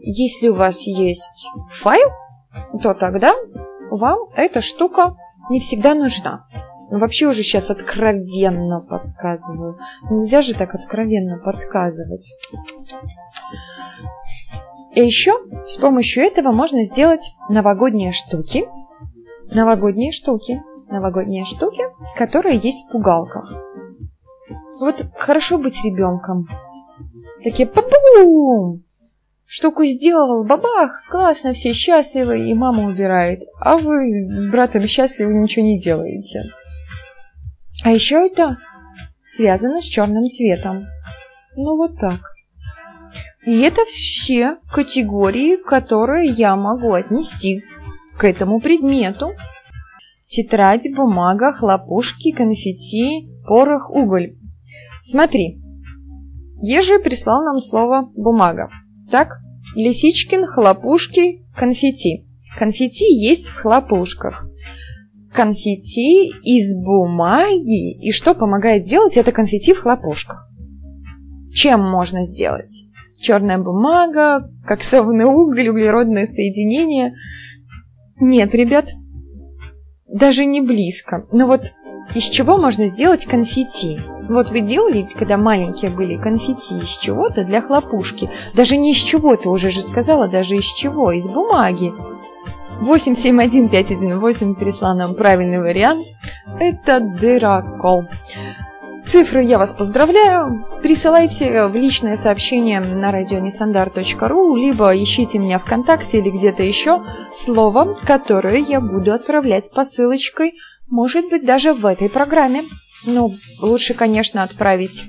[0.02, 2.10] если у вас есть файл,
[2.82, 3.34] то тогда
[3.90, 5.16] вам эта штука
[5.50, 6.46] не всегда нужна.
[6.90, 9.78] Вообще уже сейчас откровенно подсказываю.
[10.10, 12.32] Нельзя же так откровенно подсказывать.
[14.94, 15.34] И еще
[15.66, 18.68] с помощью этого можно сделать новогодние штуки.
[19.54, 20.62] Новогодние штуки.
[20.88, 21.84] Новогодние штуки,
[22.18, 23.52] которые есть в пугалках.
[24.80, 26.48] Вот хорошо быть ребенком.
[27.44, 28.84] Такие папум!
[29.48, 33.42] Штуку сделал, бабах, классно, все счастливы, и мама убирает.
[33.60, 36.44] А вы с братом счастливы ничего не делаете.
[37.84, 38.58] А еще это
[39.22, 40.86] связано с черным цветом.
[41.56, 42.20] Ну вот так.
[43.46, 47.64] И это все категории, которые я могу отнести
[48.18, 49.34] к этому предмету.
[50.28, 54.36] Тетрадь, бумага, хлопушки, конфетти, порох, уголь.
[55.08, 55.60] Смотри,
[56.64, 58.70] Ежи прислал нам слово «бумага».
[59.12, 59.34] Так,
[59.76, 62.26] Лисичкин, хлопушки, конфетти.
[62.58, 64.50] Конфетти есть в хлопушках.
[65.32, 67.94] Конфетти из бумаги.
[68.04, 70.50] И что помогает сделать это конфетти в хлопушках?
[71.54, 72.86] Чем можно сделать?
[73.22, 77.14] черная бумага, коксовный уголь, углеродное соединение.
[78.20, 78.90] Нет, ребят,
[80.08, 81.28] даже не близко.
[81.32, 81.74] Но вот
[82.14, 84.00] из чего можно сделать конфетти?
[84.30, 88.30] Вот вы делали, когда маленькие были, конфетти из чего-то для хлопушки.
[88.54, 91.94] Даже не из чего-то, уже же сказала, даже из чего, из бумаги.
[92.80, 96.06] 871518 прислал нам правильный вариант.
[96.60, 98.06] Это дырокол.
[99.06, 100.66] цифры я вас поздравляю.
[100.82, 108.58] Присылайте в личное сообщение на радионестандарт.ру, либо ищите меня ВКонтакте или где-то еще слово, которое
[108.58, 110.56] я буду отправлять посылочкой,
[110.88, 112.64] может быть, даже в этой программе.
[113.06, 115.06] Ну, лучше, конечно, отправить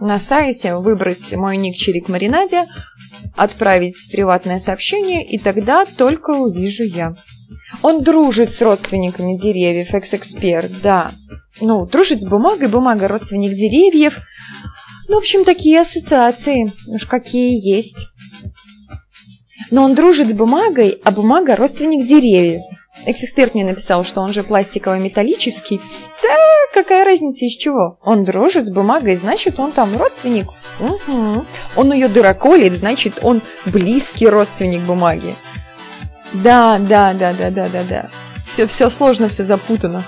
[0.00, 2.66] на сайте, выбрать мой ник Чирик Маринаде,
[3.36, 7.16] отправить приватное сообщение, и тогда только увижу я.
[7.82, 11.12] Он дружит с родственниками деревьев, экс-эксперт, да.
[11.60, 14.18] Ну, дружит с бумагой, бумага родственник деревьев.
[15.08, 18.08] Ну, в общем, такие ассоциации, уж какие есть.
[19.70, 22.62] Но он дружит с бумагой, а бумага родственник деревьев.
[23.06, 25.80] Экс-эксперт мне написал, что он же пластиково-металлический.
[26.22, 26.36] Да,
[26.74, 27.98] какая разница из чего?
[28.02, 30.48] Он дружит с бумагой, значит, он там родственник.
[30.78, 31.44] Угу.
[31.76, 35.34] Он ее дыроколит, значит, он близкий родственник бумаги.
[36.32, 38.10] Да, да, да, да, да, да, да.
[38.46, 40.04] Все, все сложно, все запутано.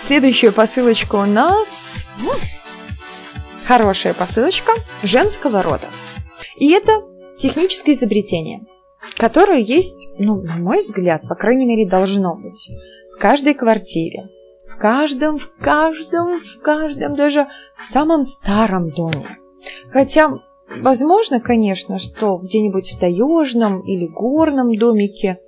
[0.00, 2.06] Следующая посылочка у нас...
[3.66, 5.86] Хорошая посылочка женского рода.
[6.56, 7.00] И это
[7.38, 8.62] техническое изобретение,
[9.16, 12.70] которое есть, ну, на мой взгляд, по крайней мере, должно быть
[13.16, 14.28] в каждой квартире.
[14.66, 19.38] В каждом, в каждом, в каждом, даже в самом старом доме.
[19.90, 20.40] Хотя
[20.80, 25.38] Возможно, конечно, что где-нибудь в таежном или горном домике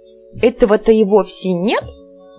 [0.40, 1.82] этого-то и вовсе нет.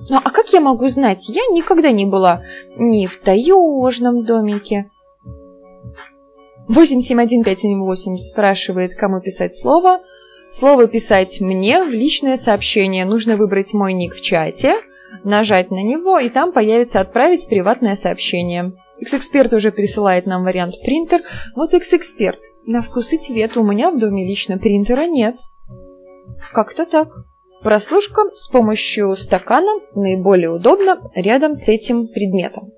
[0.09, 1.27] Ну, а как я могу знать?
[1.29, 2.43] Я никогда не была
[2.77, 4.89] ни в таежном домике.
[6.67, 9.99] 871578 спрашивает, кому писать слово.
[10.49, 13.05] Слово писать мне в личное сообщение.
[13.05, 14.75] Нужно выбрать мой ник в чате,
[15.23, 18.73] нажать на него, и там появится «Отправить приватное сообщение».
[18.99, 21.21] X-эксперт уже присылает нам вариант принтер.
[21.55, 22.39] Вот X-эксперт.
[22.65, 25.35] На вкус и цвет у меня в доме лично принтера нет.
[26.53, 27.09] Как-то так.
[27.61, 32.71] Прослушка с помощью стакана наиболее удобно рядом с этим предметом.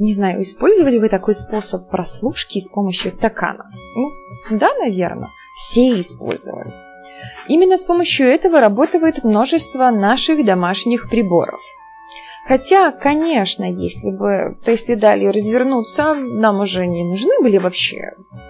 [0.00, 3.70] Не знаю, использовали вы такой способ прослушки с помощью стакана?
[3.94, 5.28] Ну, да, наверное.
[5.56, 6.72] Все использовали.
[7.48, 11.60] Именно с помощью этого работает множество наших домашних приборов–
[12.50, 18.00] Хотя, конечно, если бы, то дали развернуться, нам уже не нужны были вообще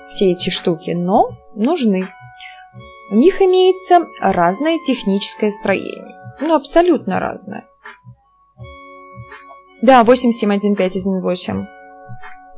[0.08, 2.06] все эти штуки, но нужны.
[3.10, 6.14] У них имеется разное техническое строение.
[6.40, 7.66] Ну, абсолютно разное.
[9.83, 11.66] Да, 871518.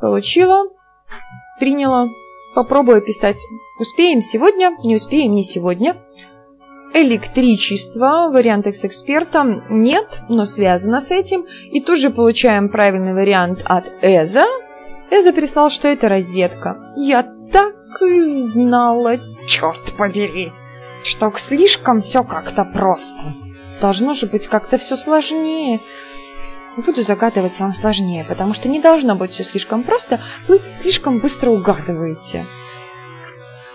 [0.00, 0.64] Получила,
[1.60, 2.08] приняла.
[2.54, 3.38] Попробую писать.
[3.78, 5.96] Успеем сегодня, не успеем не сегодня.
[6.94, 11.46] Электричество, вариант экс-эксперта, нет, но связано с этим.
[11.70, 14.44] И тут же получаем правильный вариант от Эза.
[15.10, 16.76] Эза прислал, что это розетка.
[16.96, 20.52] Я так и знала, черт побери,
[21.02, 23.34] что слишком все как-то просто.
[23.80, 25.80] Должно же быть как-то все сложнее.
[26.76, 31.50] Буду загадывать вам сложнее, потому что не должно быть все слишком просто, вы слишком быстро
[31.50, 32.46] угадываете.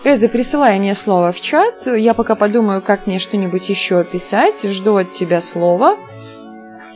[0.04, 1.86] Эза, присылай мне слово в чат.
[1.86, 4.64] Я пока подумаю, как мне что-нибудь еще описать.
[4.64, 5.96] Жду от тебя слова.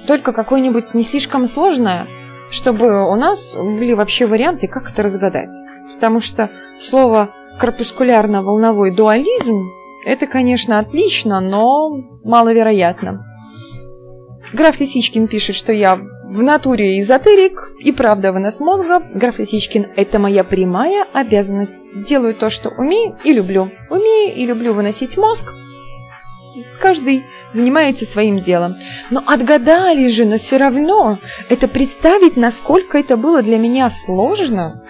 [0.06, 2.06] Только какое-нибудь не слишком сложное,
[2.50, 5.52] чтобы у нас были вообще варианты, как это разгадать.
[5.94, 9.70] Потому что слово корпускулярно-волновой дуализм
[10.04, 11.90] это, конечно, отлично, но
[12.24, 13.24] маловероятно.
[14.52, 19.00] Граф Лисичкин пишет, что я в натуре эзотерик и правда вынос мозга.
[19.14, 21.84] Граф Лисичкин– это моя прямая обязанность.
[21.94, 23.70] Делаю то, что умею и люблю.
[23.90, 25.52] Умею и люблю выносить мозг.
[26.80, 28.76] Каждый занимается своим делом.
[29.10, 31.18] Но отгадали же, но все равно
[31.48, 34.82] это представить, насколько это было для меня сложно.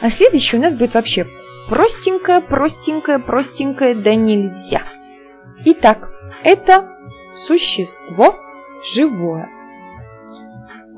[0.00, 1.26] А следующее у нас будет вообще
[1.68, 4.82] простенькое, простенькое, простенькое, да нельзя.
[5.64, 6.10] Итак,
[6.44, 6.88] это
[7.36, 8.36] существо
[8.82, 9.48] живое.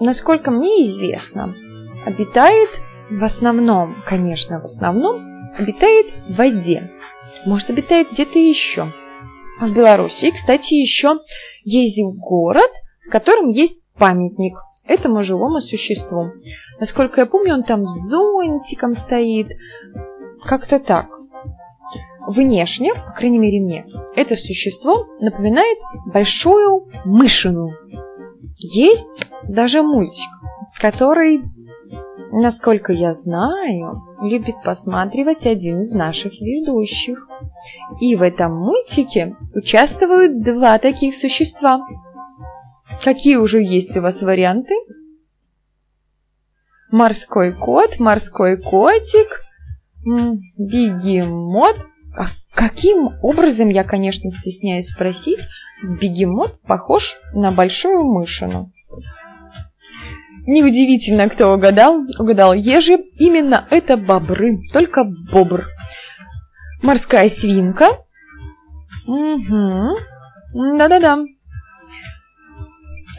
[0.01, 1.55] Насколько мне известно,
[2.07, 2.71] обитает
[3.11, 6.91] в основном, конечно, в основном, обитает в воде.
[7.45, 8.93] Может, обитает где-то еще.
[9.61, 11.19] В Беларуси, кстати, еще
[11.65, 12.71] есть город,
[13.07, 14.55] в котором есть памятник
[14.87, 16.33] этому живому существу.
[16.81, 19.49] Насколько я помню, он там с зонтиком стоит.
[20.45, 21.07] Как-то так.
[22.29, 25.79] Внешне, по крайней мере мне, это существо напоминает
[26.13, 27.71] большую мышину.
[28.59, 30.29] Есть даже мультик,
[30.79, 31.41] который,
[32.31, 37.27] насколько я знаю, любит посматривать один из наших ведущих.
[37.99, 41.81] И в этом мультике участвуют два таких существа.
[43.03, 44.75] Какие уже есть у вас варианты?
[46.93, 49.45] Морской кот, морской котик,
[50.59, 51.77] бегемот–
[52.59, 55.39] каким образом, я, конечно, стесняюсь спросить,
[55.81, 58.73] бегемот похож на большую мышину?
[60.45, 62.05] Неудивительно, кто угадал.
[62.19, 62.99] Угадал ежи.
[63.17, 65.69] Именно это бобры, только бобр.
[66.83, 67.91] Морская свинка.
[69.07, 69.99] Угу.
[70.79, 71.25] Да-да-да.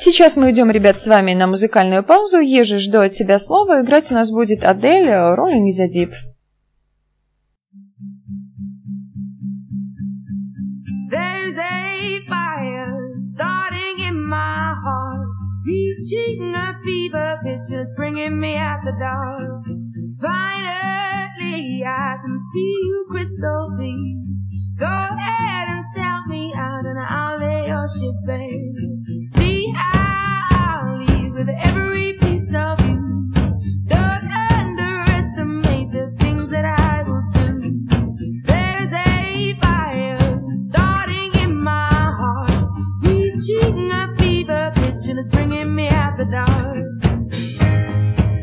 [0.02, 2.40] Сейчас мы идем, ребят, с вами на музыкальную паузу.
[2.40, 3.82] Ежи, жду от тебя слова.
[3.82, 5.80] Играть у нас будет Адель, Rolling is
[11.10, 15.28] There's a fire starting in my heart,
[15.66, 19.66] reaching a fever pitch that's bringing me out the dark.
[20.22, 24.20] Finally, I can see you crystal clear.
[24.78, 29.26] Go ahead and sell me out, and I'll lay your ship bare.
[29.34, 31.99] See, how I'll leave with every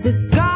[0.07, 0.56] the sky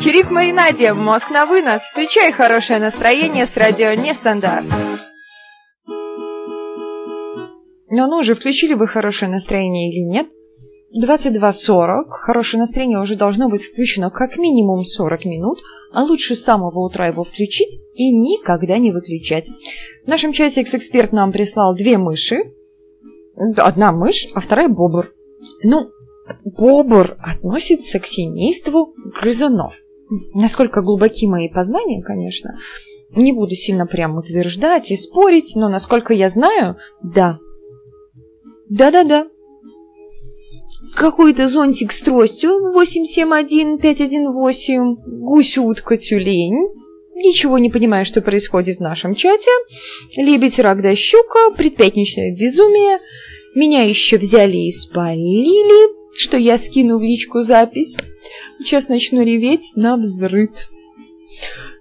[0.00, 1.82] Чирик в маринаде, мозг на вынос.
[1.90, 4.66] Включай хорошее настроение с радио Нестандарт.
[5.86, 10.28] Ну, ну же, включили вы хорошее настроение или нет?
[10.96, 12.04] 22.40.
[12.08, 15.58] Хорошее настроение уже должно быть включено как минимум 40 минут,
[15.92, 19.50] а лучше с самого утра его включить и никогда не выключать.
[20.04, 22.52] В нашем чате экс-эксперт нам прислал две мыши.
[23.56, 25.12] Одна мышь, а вторая бобр.
[25.62, 25.90] Ну,
[26.44, 29.74] бобр относится к семейству грызунов.
[30.34, 32.50] Насколько глубоки мои познания, конечно,
[33.14, 37.38] не буду сильно прям утверждать и спорить, но насколько я знаю, да.
[38.68, 39.28] Да-да-да.
[40.96, 46.70] Какой-то зонтик с тростью 871-518, гусь-утка тюлень
[47.20, 49.50] ничего не понимая, что происходит в нашем чате.
[50.16, 52.98] Лебедь, рак да щука, предпятничное безумие.
[53.54, 57.96] Меня еще взяли и спалили, что я скину в личку запись.
[58.58, 60.50] Сейчас начну реветь на взрыв.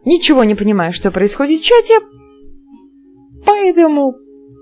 [0.05, 1.99] Ничего не понимаю, что происходит в чате,
[3.45, 4.15] поэтому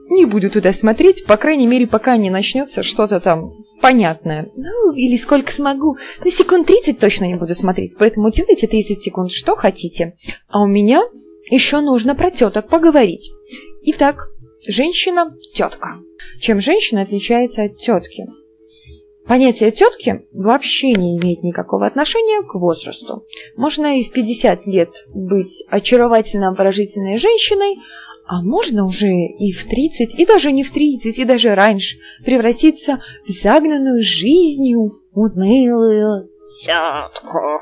[0.09, 3.51] не буду туда смотреть, по крайней мере, пока не начнется что-то там
[3.81, 4.49] понятное.
[4.55, 5.97] Ну, или сколько смогу.
[6.23, 10.15] Ну, секунд 30 точно не буду смотреть, поэтому делайте 30 секунд, что хотите.
[10.47, 11.03] А у меня
[11.49, 13.31] еще нужно про теток поговорить.
[13.83, 14.29] Итак,
[14.67, 15.95] женщина– тетка.
[16.41, 18.25] Чем женщина отличается от тетки?
[19.27, 23.25] Понятие тетки вообще не имеет никакого отношения к возрасту.
[23.57, 27.77] Можно и в 50 лет быть очаровательно выражительной женщиной,
[28.25, 33.01] а можно уже и в 30, и даже не в 30, и даже раньше превратиться
[33.25, 36.29] в загнанную жизнью унылую
[36.63, 37.61] тетку.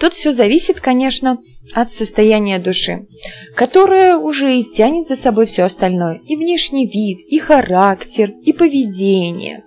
[0.00, 1.38] Тут все зависит, конечно,
[1.74, 3.06] от состояния души,
[3.54, 6.20] которое уже и тянет за собой все остальное.
[6.26, 9.62] И внешний вид, и характер, и поведение.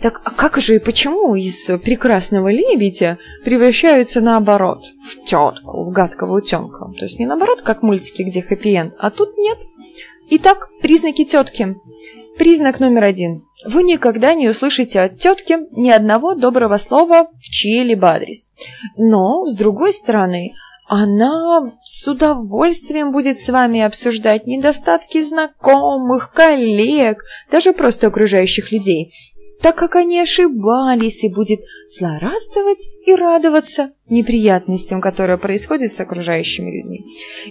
[0.00, 6.38] Так а как же и почему из прекрасного лебедя превращаются наоборот, в тетку, в гадкого
[6.38, 6.86] утенка?
[6.98, 9.58] То есть не наоборот, как мультики, где хэппи-энд, а тут нет.
[10.30, 11.76] Итак, признаки тетки.
[12.38, 13.42] Признак номер один.
[13.66, 18.52] Вы никогда не услышите от тетки ни одного доброго слова в чьей-либо адрес.
[18.96, 20.52] Но, с другой стороны,
[20.86, 29.12] она с удовольствием будет с вами обсуждать недостатки знакомых, коллег, даже просто окружающих людей,
[29.60, 37.04] так как они ошибались, и будет злорадствовать и радоваться неприятностям, которые происходят с окружающими людьми.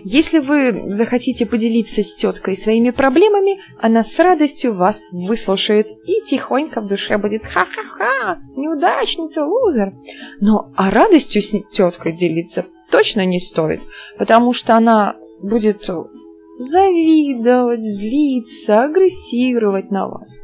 [0.04, 6.82] Если вы захотите поделиться с теткой своими проблемами, она с радостью вас выслушает и тихонько
[6.82, 8.40] в душе будет «Ха-ха-ха!
[8.56, 9.94] Неудачница, лузер!»
[10.40, 13.82] Но а радостью с теткой делиться точно не стоит,
[14.18, 15.90] потому что она будет
[16.58, 20.40] завидовать, злиться, агрессировать на вас.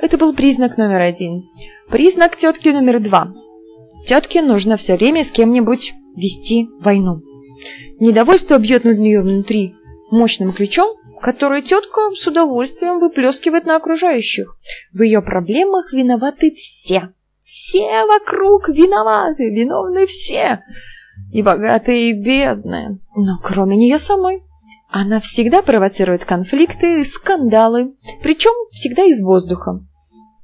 [0.00, 1.48] Это был признак номер один.
[1.88, 3.32] Признак тетки номер два.
[4.06, 7.22] Тетке нужно все время с кем-нибудь вести войну.
[8.00, 9.74] Недовольство бьет над нее внутри
[10.10, 14.56] мощным ключом, который тетка с удовольствием выплескивает на окружающих.
[14.92, 17.10] В ее проблемах виноваты все.
[17.42, 20.62] Все вокруг виноваты, виновны все.
[21.32, 22.98] И богатые, и бедные.
[23.16, 24.42] Но кроме нее самой.
[24.90, 29.80] Она всегда провоцирует конфликты, скандалы, причем всегда из воздуха.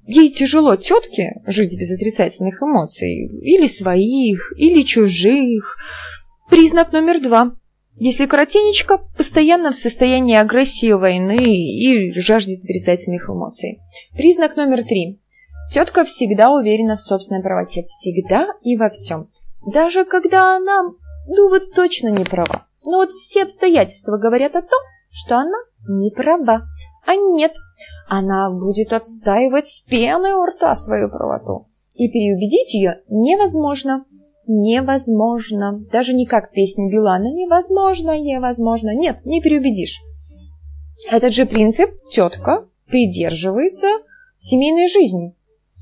[0.07, 5.79] Ей тяжело тетке жить без отрицательных эмоций, или своих, или чужих.
[6.51, 7.53] Признак номер два.
[7.95, 13.81] Если коротенечко, постоянно в состоянии агрессии войны и жаждет отрицательных эмоций.
[14.17, 15.21] Признак номер три.
[15.73, 17.87] Тетка всегда уверена в собственной правоте.
[17.89, 19.31] Всегда и во всем.
[19.65, 20.83] Даже когда она,
[21.29, 22.67] ну вот точно не права.
[22.85, 24.81] Но вот все обстоятельства говорят о том,
[25.11, 25.57] что она
[25.89, 26.67] не права.
[27.07, 27.53] А нет,
[28.09, 31.67] она будет отстаивать с пеной у рта свою правоту.
[31.97, 34.05] И переубедить ее невозможно.
[34.47, 35.85] Невозможно.
[35.93, 37.33] Даже не как песня Билана.
[37.33, 38.95] Невозможно, невозможно.
[38.95, 40.01] Нет, не переубедишь.
[41.11, 43.89] Этот же принцип тетка придерживается
[44.37, 45.35] в семейной жизни.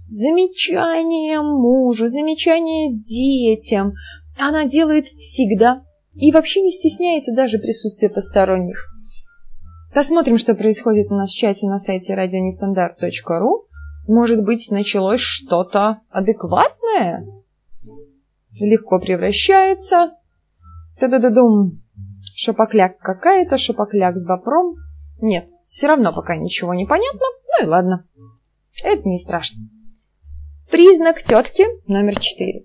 [0.08, 3.94] Замечание мужу, замечание детям
[4.38, 5.82] она делает всегда
[6.14, 8.91] и вообще не стесняется даже присутствия посторонних.
[9.94, 13.66] Посмотрим, что происходит у нас в чате на сайте радионестандарт.ру.
[14.08, 17.26] Может быть, началось что-то адекватное?
[18.58, 20.12] Легко превращается.
[20.98, 21.82] Та-да-да-дум.
[22.34, 24.76] Шапокляк какая-то, шапокляк с бопром.
[25.20, 27.20] Нет, все равно пока ничего не понятно.
[27.20, 28.06] Ну и ладно.
[28.82, 29.60] Это не страшно.
[30.70, 32.64] Признак тетки номер четыре.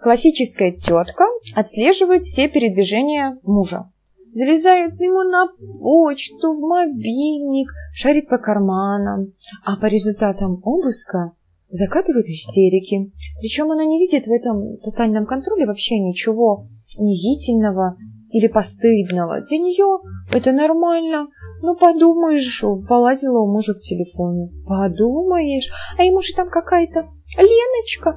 [0.00, 3.90] Классическая тетка отслеживает все передвижения мужа.
[4.32, 5.48] Залезает ему на
[5.80, 9.32] почту, в мобильник, шарит по карманам,
[9.64, 11.32] а по результатам обыска
[11.68, 13.12] закатывает истерики.
[13.40, 16.64] Причем она не видит в этом тотальном контроле вообще ничего
[16.96, 17.96] унизительного
[18.30, 19.42] или постыдного.
[19.42, 20.00] Для нее
[20.32, 21.28] это нормально.
[21.62, 24.50] Ну, подумаешь, полазила у мужа в телефоне.
[24.66, 27.06] Подумаешь, а ему же там какая-то
[27.36, 28.16] Леночка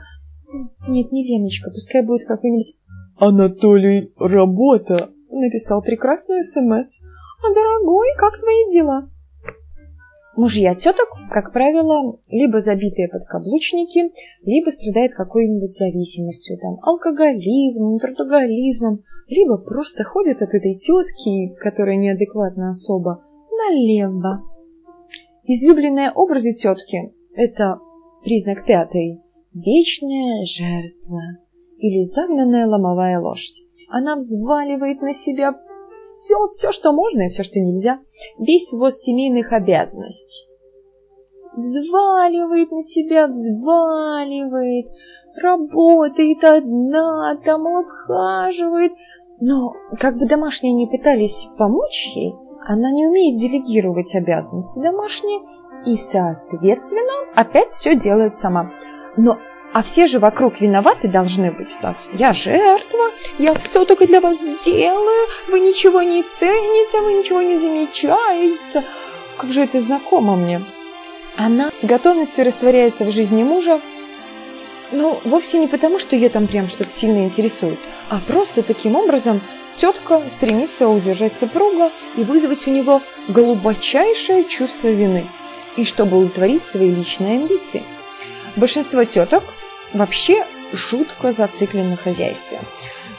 [0.87, 2.75] нет, не Леночка, пускай будет какой-нибудь
[3.17, 5.09] Анатолий Работа.
[5.35, 7.01] Написал прекрасную СМС.
[7.43, 9.09] А, дорогой, как твои дела?
[10.37, 14.13] Мужья теток, как правило, либо забитые подкаблучники,
[14.45, 22.69] либо страдают какой-нибудь зависимостью, там, алкоголизмом, трудоголизмом, либо просто ходят от этой тетки, которая неадекватна
[22.69, 23.21] особо,
[23.51, 24.41] налево.
[25.43, 27.79] Излюбленные образы тетки– это
[28.23, 29.21] признак пятый
[29.53, 31.44] вечная жертва
[31.85, 33.61] или загнанная ломовая лошадь.
[33.89, 35.53] Она взваливает на себя
[35.99, 37.99] все, все, что можно и все, что нельзя,
[38.39, 40.47] весь воз семейных обязанностей.
[41.55, 44.87] Взваливает на себя, взваливает,
[45.41, 48.93] работает одна, там обхаживает.
[49.39, 52.33] Но как бы домашние не пытались помочь ей,
[52.67, 55.41] она не умеет делегировать обязанности домашние
[55.85, 58.71] и, соответственно, опять все делает сама.
[59.17, 59.37] Но
[59.75, 62.07] а все же вокруг виноваты должны быть у нас.
[62.13, 67.57] Я жертва, я все только для вас делаю, вы ничего не цените, вы ничего не
[67.57, 68.85] замечаете.
[69.37, 70.63] Как же это знакомо мне.
[71.35, 73.81] Она с готовностью растворяется в жизни мужа,
[74.93, 79.41] ну, вовсе не потому, что ее там прям что-то сильно интересует, а просто таким образом
[79.75, 85.27] тетка стремится удержать супруга и вызвать у него глубочайшее чувство вины,
[85.75, 87.83] и чтобы удовлетворить свои личные амбиции.
[88.55, 89.43] Большинство теток
[89.95, 92.59] вообще жутко зациклен на хозяйстве.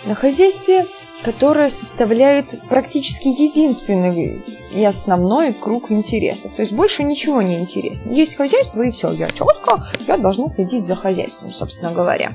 [0.04, 0.86] На хозяйстве,
[1.24, 6.52] которое составляет практически единственный и основной круг интересов.
[6.54, 8.12] То есть больше ничего не интересно.
[8.12, 9.10] Есть хозяйство и все.
[9.10, 12.32] Я четко, я должна следить за хозяйством, собственно говоря.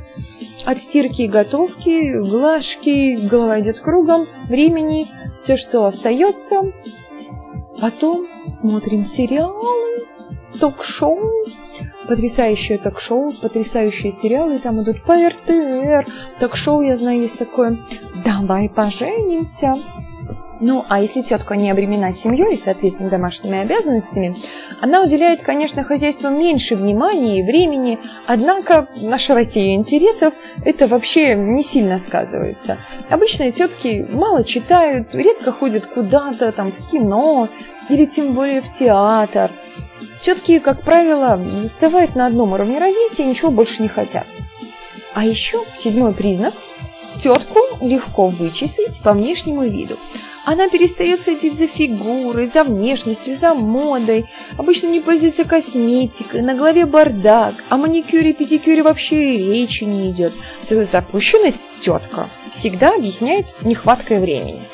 [0.65, 5.07] От стирки и готовки, глажки, голова идет кругом, времени,
[5.39, 6.73] все, что остается.
[7.79, 10.01] Потом смотрим сериалы,
[10.59, 11.45] ток-шоу,
[12.07, 16.05] потрясающее ток-шоу, потрясающие сериалы, там идут по РТР,
[16.39, 17.79] ток-шоу, я знаю, есть такое
[18.25, 19.75] «Давай поженимся».
[20.63, 24.37] Ну, а если тетка не обремена семьей и, соответственно, домашними обязанностями,
[24.79, 27.97] она уделяет, конечно, хозяйству меньше внимания и времени,
[28.27, 32.77] однако на широте ее интересов это вообще не сильно сказывается.
[33.09, 37.49] Обычно тетки мало читают, редко ходят куда-то, там, в кино
[37.89, 39.49] или тем более в театр.
[40.21, 44.27] Тетки, как правило, застывают на одном уровне развития и ничего больше не хотят.
[45.13, 46.53] А еще седьмой признак–
[47.19, 49.97] тетку легко вычислить по внешнему виду.
[50.43, 54.25] Она перестает следить за фигурой, за внешностью, за модой.
[54.57, 60.33] Обычно не пользуется косметикой, на голове бардак, о маникюре и педикюре вообще речи не идет.
[60.63, 64.67] Свою запущенность тетка всегда объясняет нехваткой времени.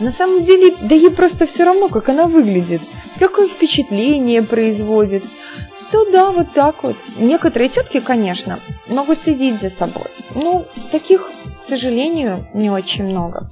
[0.00, 2.82] На самом деле, да ей просто все равно, как она выглядит,
[3.18, 5.24] какое впечатление производит.
[5.92, 6.96] То да, вот так вот.
[7.18, 10.06] Некоторые тетки, конечно, могут следить за собой.
[10.34, 11.30] Но таких,
[11.60, 13.48] к сожалению, не очень много.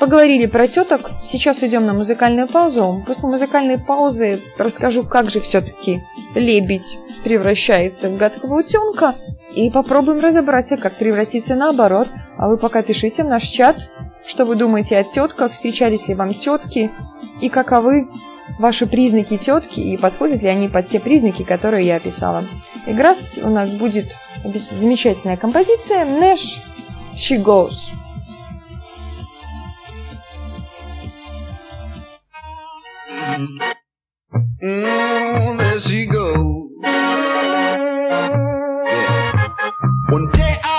[0.00, 3.04] Поговорили про теток, сейчас идем на музыкальную паузу.
[3.06, 6.02] После музыкальной паузы расскажу, как же все-таки
[6.34, 9.14] лебедь превращается в гадкого утенка.
[9.54, 12.08] И попробуем разобраться, как превратиться наоборот.
[12.36, 13.92] А вы пока пишите в наш чат,
[14.26, 16.90] что вы думаете о тетках, встречались ли вам тетки
[17.40, 18.08] и каковы
[18.58, 22.46] ваши признаки тетки и подходят ли они под те признаки, которые я описала.
[22.86, 24.12] Игра у нас будет
[24.70, 26.60] замечательная композиция Nash
[27.14, 27.90] She Goes.
[34.62, 36.82] Mm, there she goes.
[36.84, 37.62] Yeah.
[40.12, 40.71] One day I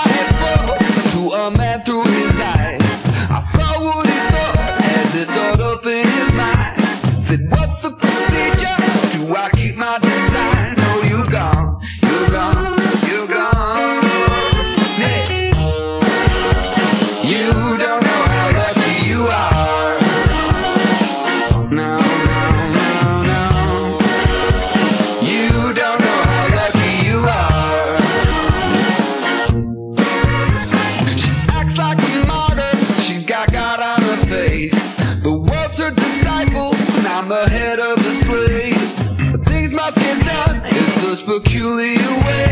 [41.64, 42.43] illegally away.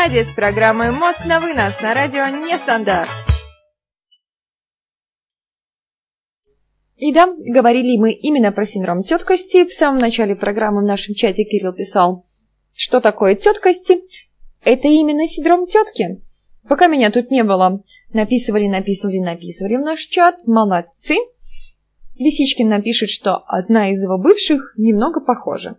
[0.00, 3.10] Маринаде с программой «Мост на вынос» на радио «Нестандарт».
[6.96, 9.66] И да, говорили мы именно про синдром теткости.
[9.66, 12.24] В самом начале программы в нашем чате Кирилл писал,
[12.74, 14.00] что такое теткости.
[14.64, 16.22] Это именно синдром тетки.
[16.66, 17.82] Пока меня тут не было,
[18.14, 20.46] написывали, написывали, написывали в наш чат.
[20.46, 21.16] Молодцы.
[22.16, 25.76] Лисичкин напишет, что одна из его бывших немного похожа.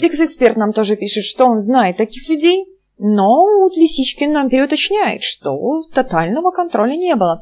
[0.00, 2.66] Экс-эксперт нам тоже пишет, что он знает таких людей,
[2.98, 7.40] но Лисичкин нам переуточняет, что тотального контроля не было.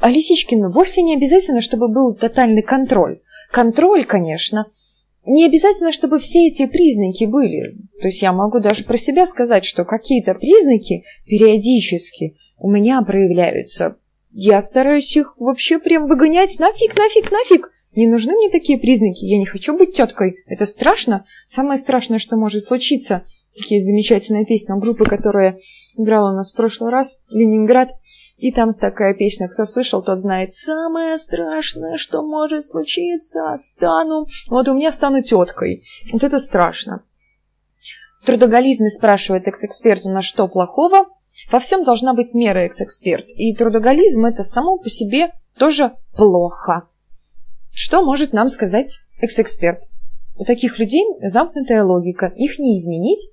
[0.00, 3.20] А Лисичкин вовсе не обязательно, чтобы был тотальный контроль.
[3.50, 4.66] Контроль, конечно,
[5.24, 7.76] не обязательно, чтобы все эти признаки были.
[8.00, 13.96] То есть я могу даже про себя сказать, что какие-то признаки периодически у меня проявляются.
[14.32, 17.72] Я стараюсь их вообще прям выгонять нафиг, нафиг, нафиг.
[17.96, 19.24] Не нужны мне такие признаки.
[19.24, 20.44] Я не хочу быть теткой.
[20.46, 21.24] Это страшно.
[21.46, 23.22] Самое страшное, что может случиться.
[23.56, 25.58] Какие замечательная песня группы, которая
[25.96, 27.88] играла у нас в прошлый раз, Ленинград.
[28.36, 30.52] И там такая песня, кто слышал, тот знает.
[30.52, 34.26] Самое страшное, что может случиться, стану...
[34.50, 35.82] Вот у меня стану теткой.
[36.12, 37.02] Вот это страшно.
[38.20, 41.06] В трудоголизме спрашивает экс-эксперт, у нас что плохого?
[41.50, 43.26] Во всем должна быть мера, экс-эксперт.
[43.28, 46.88] И трудоголизм это само по себе тоже плохо.
[47.78, 49.80] Что может нам сказать экс-эксперт?
[50.34, 53.28] У таких людей замкнутая логика, их не изменить.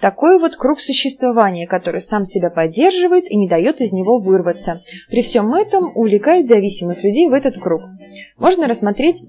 [0.00, 4.80] Такой вот круг существования, который сам себя поддерживает и не дает из него вырваться.
[5.10, 7.82] При всем этом увлекает зависимых людей в этот круг.
[8.36, 9.24] Можно рассмотреть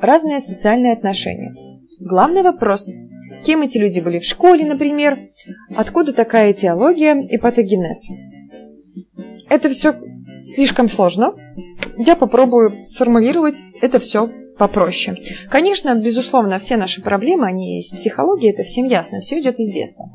[0.00, 1.54] разные социальные отношения.
[2.00, 2.90] Главный вопрос–
[3.44, 5.18] кем эти люди были в школе, например?
[5.76, 8.08] Откуда такая теология и патогенез?
[9.50, 9.94] Это все
[10.46, 11.34] слишком сложно.
[11.98, 15.16] Я попробую сформулировать это все попроще.
[15.50, 19.70] Конечно, безусловно, все наши проблемы, они есть в психологии, это всем ясно, все идет из
[19.70, 20.06] детства.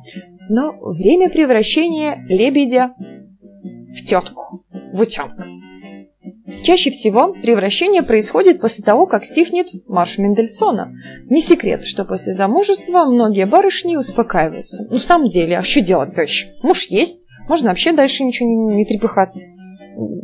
[0.49, 2.93] Но время превращения лебедя
[3.93, 5.45] в тетку, в утенка.
[6.63, 10.93] Чаще всего превращение происходит после того, как стихнет марш Мендельсона.
[11.29, 14.88] Не секрет, что после замужества многие барышни успокаиваются.
[14.89, 16.47] Ну, в самом деле, а что делать-то еще?
[16.61, 19.41] Муж есть, можно вообще дальше ничего не, не трепыхаться.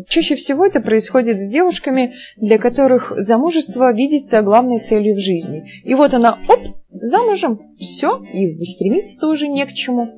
[0.07, 5.65] Чаще всего это происходит с девушками, для которых замужество видится главной целью в жизни.
[5.83, 6.59] И вот она, оп,
[6.91, 10.17] замужем, все, и стремиться тоже не к чему.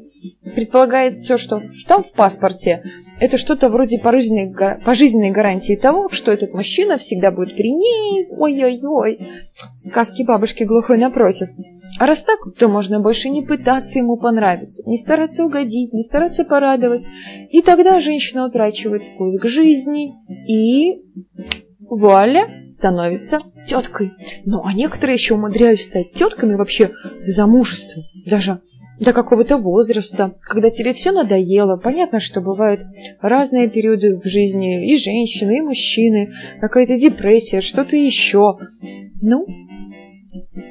[0.56, 2.84] Предполагается все, что штамп в паспорте–
[3.20, 9.20] это что-то вроде пожизненной, пожизненной гарантии того, что этот мужчина всегда будет при ней, ой-ой-ой,
[9.76, 11.50] сказки бабушки глухой напротив.
[12.00, 16.46] А раз так, то можно больше не пытаться ему понравиться, не стараться угодить, не стараться
[16.46, 17.06] порадовать.
[17.52, 20.14] И тогда женщина утрачивает вкус к жизни
[20.48, 21.04] и
[21.92, 24.14] вуаля, становится теткой.
[24.46, 26.92] Ну, а некоторые еще умудряются стать тетками вообще
[27.26, 28.62] до замужества, даже
[29.00, 31.76] до какого-то возраста, когда тебе все надоело.
[31.76, 32.82] Понятно, что бывают
[33.20, 36.32] разные периоды в жизни и женщины, и мужчины,
[36.62, 38.58] какая-то депрессия, что-то еще.
[39.22, 39.46] Ну,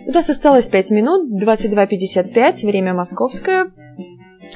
[0.07, 3.73] у нас осталось 5 минут, 22.55, время московское.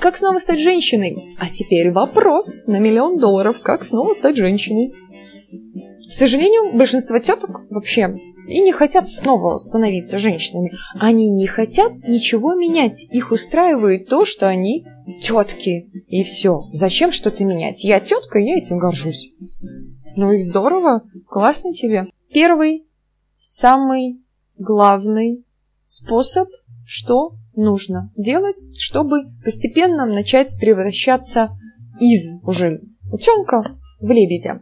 [0.00, 1.34] Как снова стать женщиной?
[1.38, 3.60] А теперь вопрос на миллион долларов.
[3.60, 4.92] Как снова стать женщиной?
[6.08, 10.72] К сожалению, большинство теток вообще и не хотят снова становиться женщинами.
[10.98, 13.04] Они не хотят ничего менять.
[13.10, 14.86] Их устраивает то, что они
[15.20, 15.88] тетки.
[16.08, 16.64] И все.
[16.72, 17.84] Зачем что-то менять?
[17.84, 19.30] Я тетка, я этим горжусь.
[20.16, 21.02] Ну и здорово.
[21.26, 22.08] Классно тебе.
[22.32, 22.86] Первый,
[23.42, 24.20] самый
[24.58, 25.44] главный
[25.86, 26.48] способ,
[26.86, 31.50] что нужно делать, чтобы постепенно начать превращаться
[32.00, 34.60] из уже утенка в лебедя.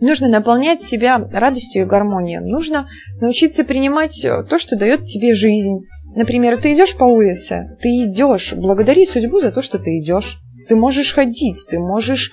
[0.00, 2.40] Нужно наполнять себя радостью и гармонией.
[2.40, 2.88] Нужно
[3.20, 5.80] научиться принимать то, что дает тебе жизнь.
[6.14, 10.38] Например, ты идешь по улице, ты идешь, благодари судьбу за то, что ты идешь.
[10.68, 12.32] Ты можешь ходить, ты можешь,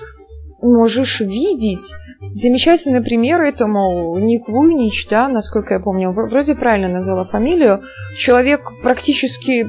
[0.61, 1.91] можешь видеть.
[2.34, 7.82] Замечательный пример этому Ник Вуйнич, да, насколько я помню, вроде правильно назвала фамилию.
[8.15, 9.68] Человек практически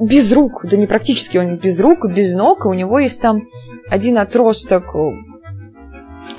[0.00, 3.42] без рук, да не практически, он без рук, без ног, и у него есть там
[3.90, 4.94] один отросток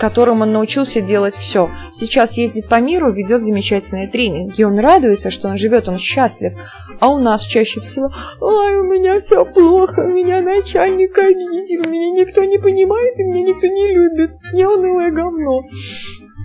[0.02, 1.70] которым он научился делать все.
[1.94, 4.64] Сейчас ездит по миру, ведет замечательные тренинги.
[4.64, 6.54] Он радуется, что он живет, он счастлив.
[7.00, 12.44] А у нас чаще всего «Ой, у меня все плохо, меня начальник обидел, меня никто
[12.44, 14.32] не понимает и меня никто не любит.
[14.54, 15.62] Я унылое говно».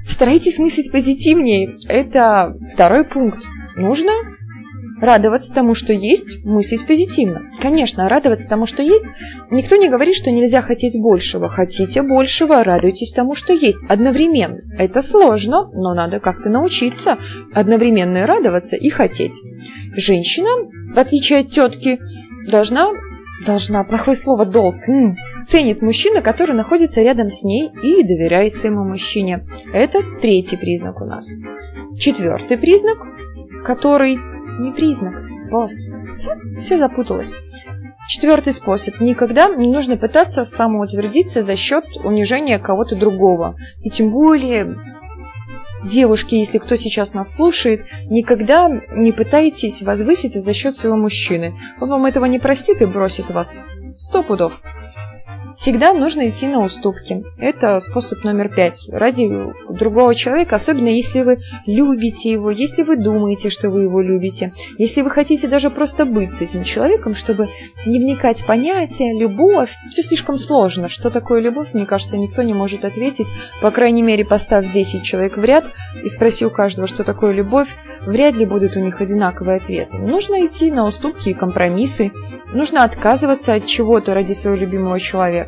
[0.07, 1.79] Старайтесь мыслить позитивнее.
[1.89, 3.43] Это второй пункт.
[3.77, 4.13] Нужно
[5.01, 7.43] радоваться тому, что есть, мыслить позитивно.
[7.61, 9.07] Конечно, радоваться тому, что есть,
[9.51, 11.49] никто не говорит, что нельзя хотеть большего.
[11.49, 13.85] Хотите большего, радуйтесь тому, что есть.
[13.89, 14.59] Одновременно.
[14.79, 17.19] Это сложно, но надо как-то научиться
[17.53, 19.41] одновременно и радоваться, и хотеть.
[19.97, 20.49] Женщина,
[20.95, 21.99] в отличие от тетки,
[22.49, 22.91] должна,
[23.45, 25.17] должна, плохое слово, долг, м,
[25.47, 29.47] ценит мужчина, который находится рядом с ней и доверяет своему мужчине.
[29.73, 31.29] Это третий признак у нас.
[31.99, 32.99] Четвертый признак,
[33.65, 34.19] который
[34.59, 35.95] не признак, способ.
[36.59, 37.35] Все запуталось.
[38.09, 39.01] Четвертый способ.
[39.01, 43.57] Никогда не нужно пытаться самоутвердиться за счет унижения кого-то другого.
[43.81, 44.77] И тем более,
[45.85, 51.57] девушки, если кто сейчас нас слушает, никогда не пытайтесь возвыситься за счет своего мужчины.
[51.81, 53.57] Он вам этого не простит и бросит вас.
[53.95, 54.63] Сто пудов.
[55.57, 57.25] Всегда нужно идти на уступки.
[57.39, 58.87] Это способ номер пять.
[58.89, 59.31] Ради
[59.71, 65.01] другого человека, особенно если вы любите его, если вы думаете, что вы его любите, если
[65.01, 67.49] вы хотите даже просто быть с этим человеком, чтобы
[67.87, 69.75] не вникать в понятия, любовь.
[69.91, 70.91] Все слишком сложно.
[70.91, 73.29] Что такое любовь, мне кажется, никто не может ответить.
[73.63, 75.65] По крайней мере, поставь 10 человек в ряд
[76.05, 77.69] и спроси у каждого, что такое любовь,
[78.05, 79.97] вряд ли будут у них одинаковые ответы.
[79.97, 82.13] Нужно идти на уступки и компромиссы.
[82.53, 85.46] Нужно отказываться от чего-то ради своего любимого человека.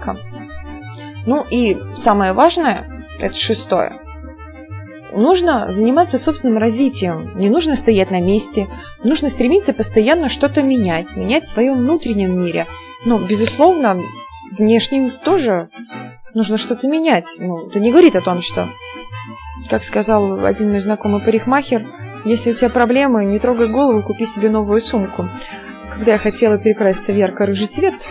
[1.27, 2.85] Ну и самое важное,
[3.19, 4.01] это шестое.
[5.13, 8.69] Нужно заниматься собственным развитием, не нужно стоять на месте,
[9.03, 12.67] нужно стремиться постоянно что-то менять, менять в своем внутреннем мире.
[13.05, 14.01] Но, безусловно,
[14.57, 15.71] внешним тоже
[16.35, 17.27] нужно что-то менять.
[17.41, 18.69] Ну, это не говорит о том, что,
[19.69, 21.87] как сказал один мой знакомый парикмахер,
[22.25, 25.29] если у тебя проблемы, не трогай голову, купи себе новую сумку.
[25.95, 28.09] Когда я хотела перекраситься в ярко-рыжий цвет,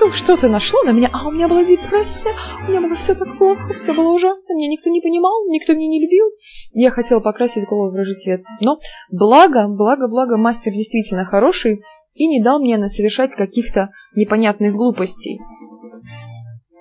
[0.00, 2.34] ну, что-то нашло на меня, а у меня была депрессия,
[2.66, 5.88] у меня было все так плохо, все было ужасно, меня никто не понимал, никто меня
[5.88, 6.26] не любил.
[6.72, 8.42] Я хотела покрасить голову в рыжий цвет.
[8.60, 8.78] Но
[9.10, 11.82] благо, благо, благо, мастер действительно хороший
[12.14, 15.40] и не дал мне совершать каких-то непонятных глупостей.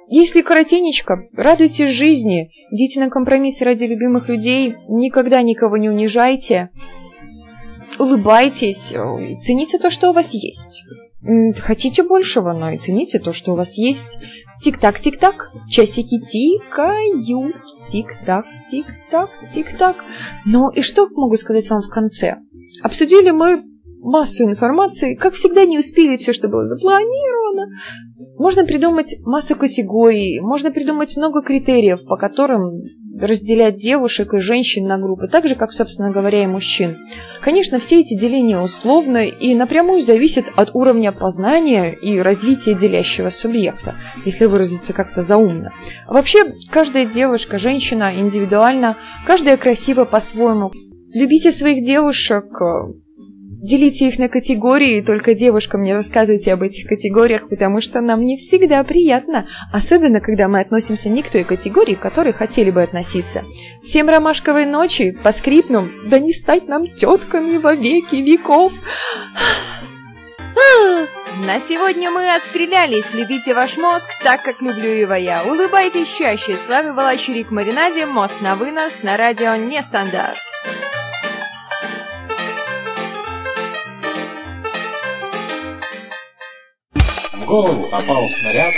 [0.10, 6.70] Если коротенечко, радуйтесь жизни, идите на компромиссы ради любимых людей, никогда никого не унижайте,
[7.98, 10.84] улыбайтесь, э, цените то, что у вас есть.
[11.59, 14.17] Хотите большего, но и цените то, что у вас есть.
[14.61, 17.55] Тик-так, тик-так, часики тикают,
[17.88, 20.03] тик-так, тик-так, тик-так.
[20.45, 22.38] Ну и что могу сказать вам в конце?
[22.82, 23.63] Обсудили мы
[24.02, 27.68] массу информации, как всегда не успели все, что было запланировано.
[28.38, 32.82] Можно придумать массу категорий, можно придумать много критериев, по которым
[33.20, 36.97] разделять девушек и женщин на группы, так же, как, собственно говоря, и мужчин.
[37.41, 43.95] Конечно, все эти деления условны и напрямую зависят от уровня познания и развития делящего субъекта,
[44.26, 45.72] если выразиться как-то заумно.
[46.08, 50.72] Вообще, каждая девушка, женщина индивидуально, каждая красива по-своему.
[51.14, 52.45] Любите своих девушек,
[53.62, 58.36] Делите их на категории, только девушкам не рассказывайте об этих категориях, потому что нам не
[58.36, 63.43] всегда приятно, особенно когда мы относимся не к той категории, к которой хотели бы относиться.
[63.84, 68.74] Всем ромашковой ночи, по скрипнум, да не стать нам тетками во веки веков.
[71.45, 73.14] На сегодня мы отстрелялись.
[73.14, 75.43] Любите ваш мозг так, как люблю его я.
[75.43, 76.53] Улыбайтесь чаще.
[76.53, 78.07] С вами была Чурик Маринаде.
[78.07, 80.38] Мозг на вынос на радио Нестандарт.
[87.52, 88.74] Голову попал снаряд.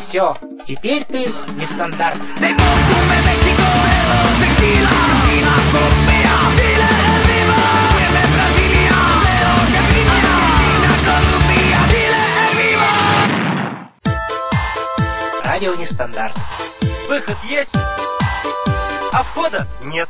[0.00, 1.28] Все, теперь ты
[1.60, 2.18] нестандарт.
[15.44, 16.34] Радио нестандарт.
[17.08, 17.70] Выход есть,
[19.12, 20.08] а входа нет.